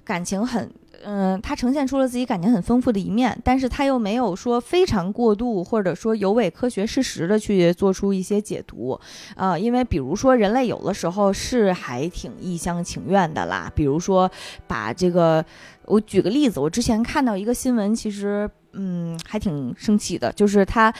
[0.04, 0.70] 感情很。
[1.04, 8.98] 嗯，他呈现出了自己感情很丰富的一面，但是他又没有说非常过度，或者说有违科学事实的去做出一些解读，
[9.36, 14.28] 啊，因为比如说人类有的时候是还挺一厢情愿的啦，比如说
[14.66, 15.44] 把这个，
[15.84, 20.92] 我举个例子，我之前看到一个新闻，其实嗯还挺生气的，就是他，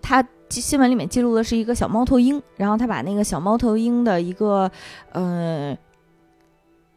[0.00, 4.70] 他新闻里面记录的是一个小猫头鹰，然后他把那个小猫头鹰的一个，
[5.12, 5.76] 嗯。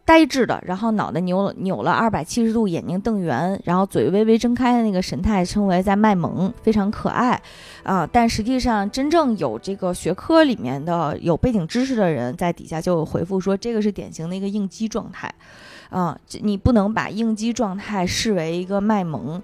[0.07, 7.41] 呆滞的，然后脑袋扭了扭了二百七十度，眼睛瞪圆，然后嘴微微睁开的那个神态，称为在卖萌，非常可爱，
[7.83, 8.07] 啊！
[8.09, 15.29] 但实际上，真正有这个学科里面的有背景知识的人，在底下就回复说，这个是典型的一个应激状态。
[15.89, 19.41] 啊，你不能把应激状态视为一个卖萌，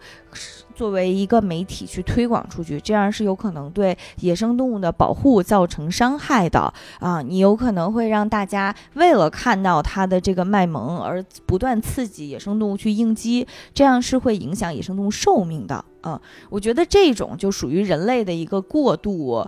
[0.75, 7.21] 作为一个媒体去推广出去，这样是有可能对野生动物的保护造成伤害的啊！
[7.21, 16.19] 你有可能会让大家为了看到它的这个卖萌而不断刺激野生动物去应激，这样是会影响野生动物寿命的啊！
[16.49, 19.47] 我觉得这种就属于人类的一个过度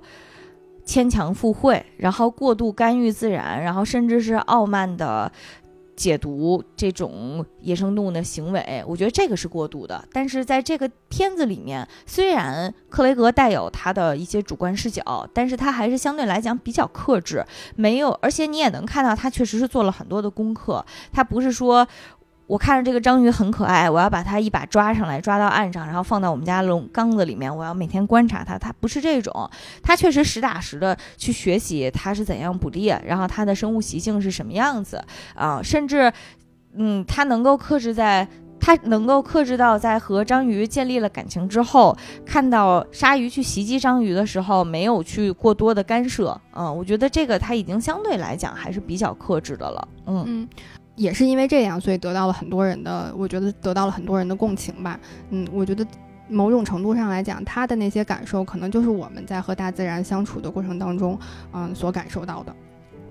[0.85, 5.31] 牵强附会，然后过度干预自然，然后甚至是傲慢的。
[5.95, 10.03] 解读这种野生动物的行为，我觉得这个是过度的。
[10.11, 21.87] 但是在这个片子里面，虽然克雷格带有他的一些主观视角，但是他还是相对来讲比较克制，没有，而且你也能看到他确实是做了很多的功课，他不是说。
[22.47, 27.55] 我看着这个章鱼很可爱，我要把它一把抓上来，抓到岸上，然后放到我们家笼缸子里面。
[27.55, 28.55] 我要每天观察它。
[28.57, 29.49] 它不是这种，
[29.81, 35.59] 它确实实打实的去学习它是怎样捕猎，然后它的生物习性是什么样子啊？
[35.63, 36.11] 甚至，
[36.75, 38.27] 嗯，它能够克制在，
[38.59, 46.39] 它能够克制到在和章鱼建立了感情之后，看到鲨鱼去袭击章鱼的时候，没有去过多的干涉。
[46.53, 49.87] 嗯，我觉得这个它已经相对来讲还是比较克制的了。
[50.05, 50.47] 嗯。
[50.95, 54.99] 也是因为这样，所以得到了很多人的，我觉得得到了很多人的共情吧。
[55.29, 55.85] 嗯，我觉得
[56.27, 61.19] 某种程度上来讲，他的那些感受，可能就是我们在和大自然相处的过程当中，
[61.53, 62.55] 嗯，所感受到的。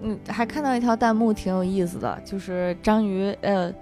[0.02, 3.72] 嗯，还看到一条弹幕挺有意思的，就是章鱼，呃，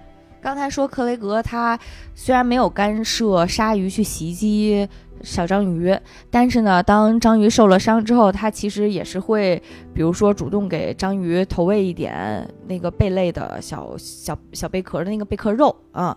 [0.42, 1.78] 刚才说克雷格他
[2.16, 4.88] 虽然没有干涉鲨鱼去袭击。
[5.22, 5.96] 小章鱼，
[6.32, 9.62] 但是呢，当章鱼受了伤之后，他其实也是会，
[9.94, 16.16] 比如说主动给章鱼投喂一点那个贝类的小小小贝壳的那个贝壳肉啊。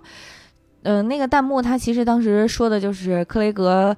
[0.82, 3.95] 嗯，那个弹幕他其实当时说的就是克雷格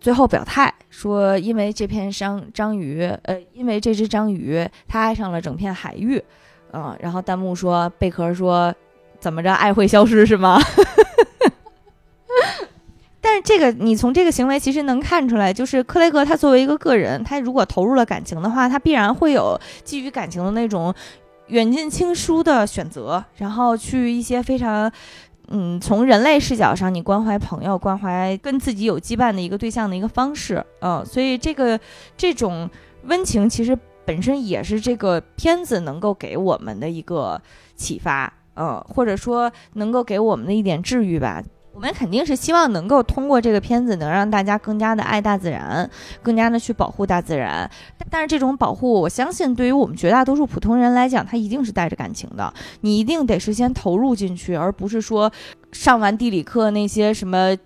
[0.00, 6.20] 最后表态说，因为这片章章鱼，呃，因为这只章鱼，它爱上了整片海域，
[6.72, 8.74] 嗯，然后弹幕说贝壳说，
[9.22, 10.60] 怎么着，爱会消失是吗？
[13.20, 20.92] 但是这个，你从这个行为其实能看出来，就是克雷格他作为一个个人，他如果投入了感情的话，他必然会有基于感情的那种
[21.46, 24.90] 远近亲疏的选择，然后去一些非常，
[25.50, 31.78] 嗯，从人类视角上，你关怀朋友、关怀跟自己有羁绊的一个对象的一个方式，嗯，所以这个
[32.16, 32.68] 这种
[33.04, 37.40] 温情其实本身也是这个片子能够给我们的一个
[37.76, 41.42] 启发，嗯，或者说能够给我们的一点治愈吧。
[41.74, 45.88] 我们肯定是希望能够通过这个片子，能让大家更加的爱大自然，
[46.22, 47.68] 更加的去保护大自然。
[48.10, 52.52] 但是这种保护，我相信对于我们绝大多数普通人来讲，它一定是带着感情的。
[52.82, 55.32] 你一定得是先投入进去，而不是说
[55.72, 57.56] 上完地理课那些什么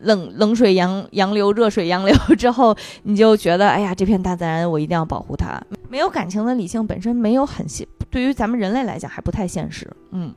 [0.00, 5.58] 冷冷水洋洋流、热水洋流 之后，你就觉得哎呀，这片大自然我一定要保护它。
[5.88, 7.66] 没有感情的理性本身没有很，
[8.12, 9.90] 对于咱们人类来讲还不太现实。
[10.10, 10.32] 嗯。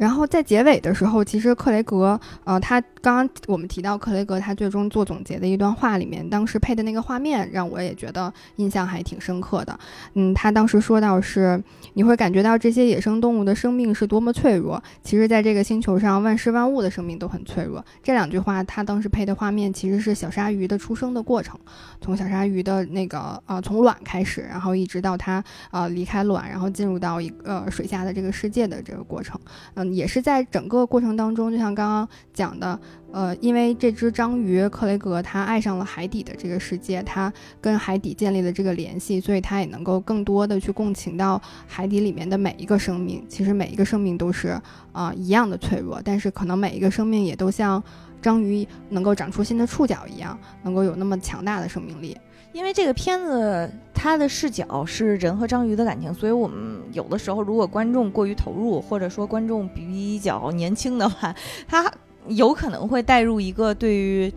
[0.00, 9.78] 然后在结尾的时候，其实克雷格，呃，他刚刚我们提到克雷格他最终做总结的一段话里面，当时配的那个画面让我也觉得印象还挺深刻的。
[10.14, 14.82] 嗯，他当时说到是，你会感觉到这些野生动物的生命是多么脆弱。
[15.02, 17.84] 其实，在这个星球上，万事万物的生命都很脆弱。
[18.02, 21.60] 这两句话，他当时配的画面其实是小鲨鱼的出生的过程，
[22.00, 29.38] 从小鲨鱼的那个呃从卵开始，然后一直到它呃离开卵，然后进入到一个水下的这个世界的这个过程。
[29.74, 29.89] 嗯。
[29.92, 32.78] 也是在整个过程当中，就像刚刚讲的，
[33.12, 43.24] 呃，因为这只章鱼克雷格他爱上了海底的这个世界，他跟海底建立了这个联系，所以他也能够更多的去共情到海底里面的每一个生命。
[43.28, 44.60] 其实每一个生命都是
[44.92, 47.82] 啊一样的脆弱，但是可能每一个生命也都像
[48.22, 52.16] 章鱼能够长出新的触角一样，能够有那么强大的生命力。
[52.52, 61.34] 因为这个片子它的视角是人和章鱼的感情，所以我们有的时候如果观众过于投入，或者说观众比较年轻的话，
[61.68, 61.92] 他
[62.28, 64.32] 有可能会带入一个对于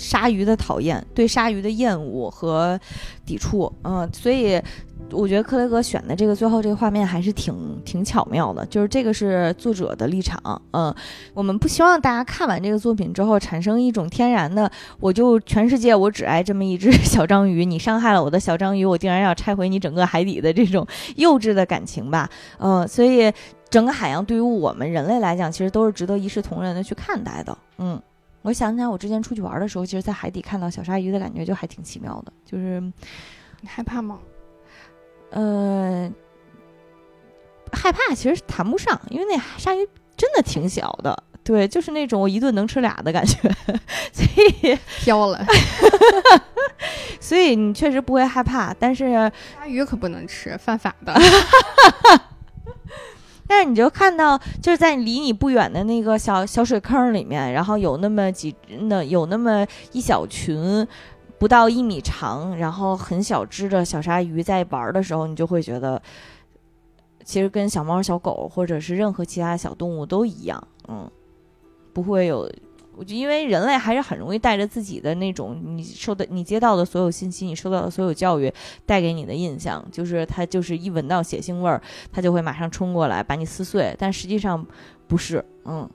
[0.00, 2.80] 鲨鱼的讨厌、对鲨鱼的厌恶和
[3.24, 3.72] 抵触。
[3.84, 4.60] 嗯，所以。
[5.12, 10.40] 我觉得克雷格选的这个最后这个画面还是挺挺巧妙的，就是这个是作者的立场，
[10.70, 10.94] 嗯，
[11.34, 14.70] 我们不希望大家看完这个作品之后产生一种天然的，
[15.00, 20.86] 我就全世界我只爱这么一只 小章鱼，你伤害了我的小章鱼，我竟然要拆毁你整个海底的这种
[21.16, 23.32] 幼稚的感情吧，嗯，所以
[23.68, 28.00] 整个海洋对于我们人类来讲，其实都是值得一视同仁的去看待的，嗯，
[28.42, 32.80] 我想起来我之前出去玩的时候，其实，在海底看到小鲨鱼的感觉就还挺奇妙的，就是
[33.60, 34.18] 你害怕吗？
[35.30, 36.10] 呃，
[37.72, 39.86] 害怕其实谈不上，因为那鲨鱼
[40.16, 43.38] 真的挺小的，对，就是那种我一顿能吃俩的感觉，
[44.12, 45.44] 所以飘了，
[47.20, 48.74] 所以你确实不会害怕。
[48.78, 49.12] 但是
[49.58, 51.14] 鲨鱼可不能吃，犯法的。
[53.50, 60.86] 但是你就看到，就是在离你不远的那个小小水坑里面，然后有那么几那有那么一小群。
[61.40, 66.02] 不到一米长，然后很小只的小鲨鱼在玩的时候，你就会觉得，
[67.24, 71.10] 其实跟小猫、小狗或者是任何其他小动物都一样，嗯，
[71.94, 72.46] 不会有，
[73.00, 78.52] 我就因为人类还是很容易带着自己的那种你受的、你接到的所有信息，你受到的所有教育
[78.84, 81.80] 带给你的印象，就是它就是一闻到血腥味儿，
[82.12, 84.66] 它就会马上冲过来把你撕碎，但实际上
[85.08, 85.88] 不是，嗯。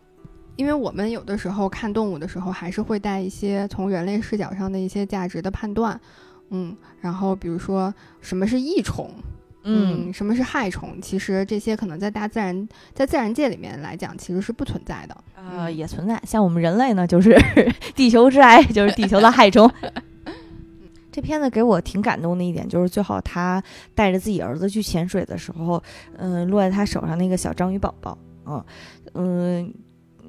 [0.55, 6.01] 因为我们有的时候看动物的时候，还是会带一些从人类视角上的一些价值的判断，
[6.49, 9.11] 嗯，然后比如说什么是益虫，
[9.65, 16.21] 嗯，什么是害虫，其实这些可能在大自然在自然界里面来讲，其实是不存在的，呃，也存在。
[16.25, 17.35] 像我们人类呢，就是
[17.95, 19.69] 地球之癌，就是地球的害虫。
[21.11, 23.63] 这片子给我挺感动的一点，就是最后他
[23.93, 25.81] 带着自己儿子去潜水的时候，
[26.17, 28.63] 嗯，落在他手上那个小章鱼宝宝，嗯
[29.13, 29.73] 嗯。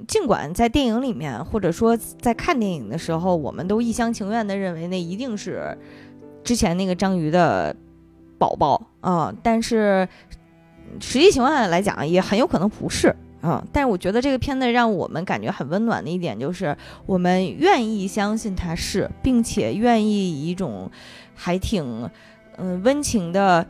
[0.07, 5.75] 尽管在电影里面，或者说在看电影的时候，我们都一厢情愿地认为那一定是
[6.43, 7.75] 之前那个章鱼的
[8.37, 10.07] 宝宝啊，但是
[10.99, 13.63] 实际情况下来讲，也很有可能不是啊。
[13.71, 20.89] 但是我觉得这个片子让我们感觉很温暖的一点，就是我们愿意相信它是，并且愿意以一种
[21.35, 22.09] 还挺
[22.57, 23.65] 嗯温情的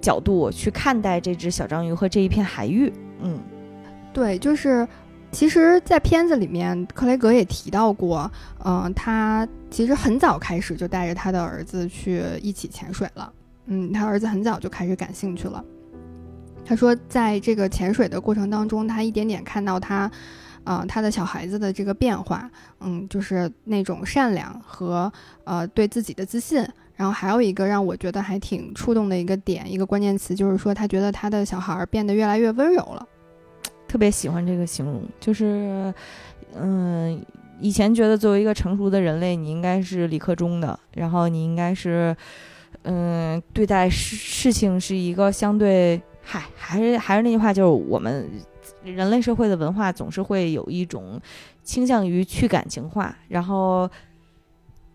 [0.00, 2.92] 角度去看待这只小章鱼和这一片海域。
[3.20, 3.38] 嗯，
[4.12, 4.86] 对，就是。
[5.32, 8.30] 其实，在片子里面，克雷格也提到过，
[8.64, 13.30] 嗯，他其实很早开始就带着他的儿子去一起潜水了。
[13.66, 15.64] 嗯，他儿子很早就开始感兴趣了。
[16.64, 20.10] 他说，在这个潜水的过程当中，他一点点看到他，
[20.64, 25.12] 啊，他的小孩子的这个变化，嗯，就是那种善良和
[25.44, 26.66] 呃对自己的自信。
[26.96, 33.06] 然后还有一个让我觉得还挺触动的一个点，一个关键词，就是说他觉得他的小孩变得越来越温柔了。
[33.86, 35.92] 特别喜欢这个形容，就是，
[36.54, 37.22] 嗯，
[37.60, 42.16] 以前觉得作为一个成熟的人类，你应该是理科中的，然后你应该是，
[42.82, 48.30] 嗯，对待事事情是一个相对，嗨，还是还是那句话，就是我们
[48.84, 51.20] 人类社会的文化总是会有一种
[51.62, 53.88] 倾向于去感情化，然后。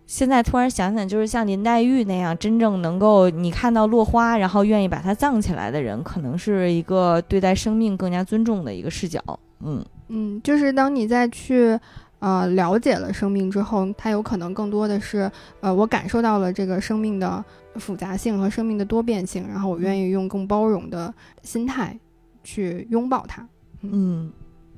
[0.08, 9.24] 现在突然想想，就是像林黛玉那样，真正能够你看到落花，然后愿意把它葬起来的人，可能是一个对待生命更加尊重的一个视角。
[9.62, 11.80] 嗯嗯，就是当你再去
[12.22, 15.30] 呃了解了生命之后，它有可能更多的是
[15.60, 17.44] 呃我感受到了这个生命的
[17.76, 22.00] 复杂性和生命的多变性，然后我愿意用更包容的心态
[22.42, 23.46] 去拥抱它。
[23.82, 24.32] 嗯。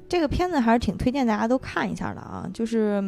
[0.10, 3.02] 这个片子还是挺推荐大家都看一下的啊，就是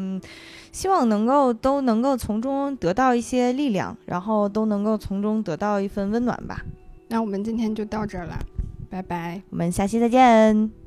[0.71, 6.65] 希望能够都能够从中得到一些力量，然后都能够从中得到一份温暖吧。
[7.09, 8.39] 那我们今天就到这儿了，
[8.89, 10.84] 拜拜，我们下期再见。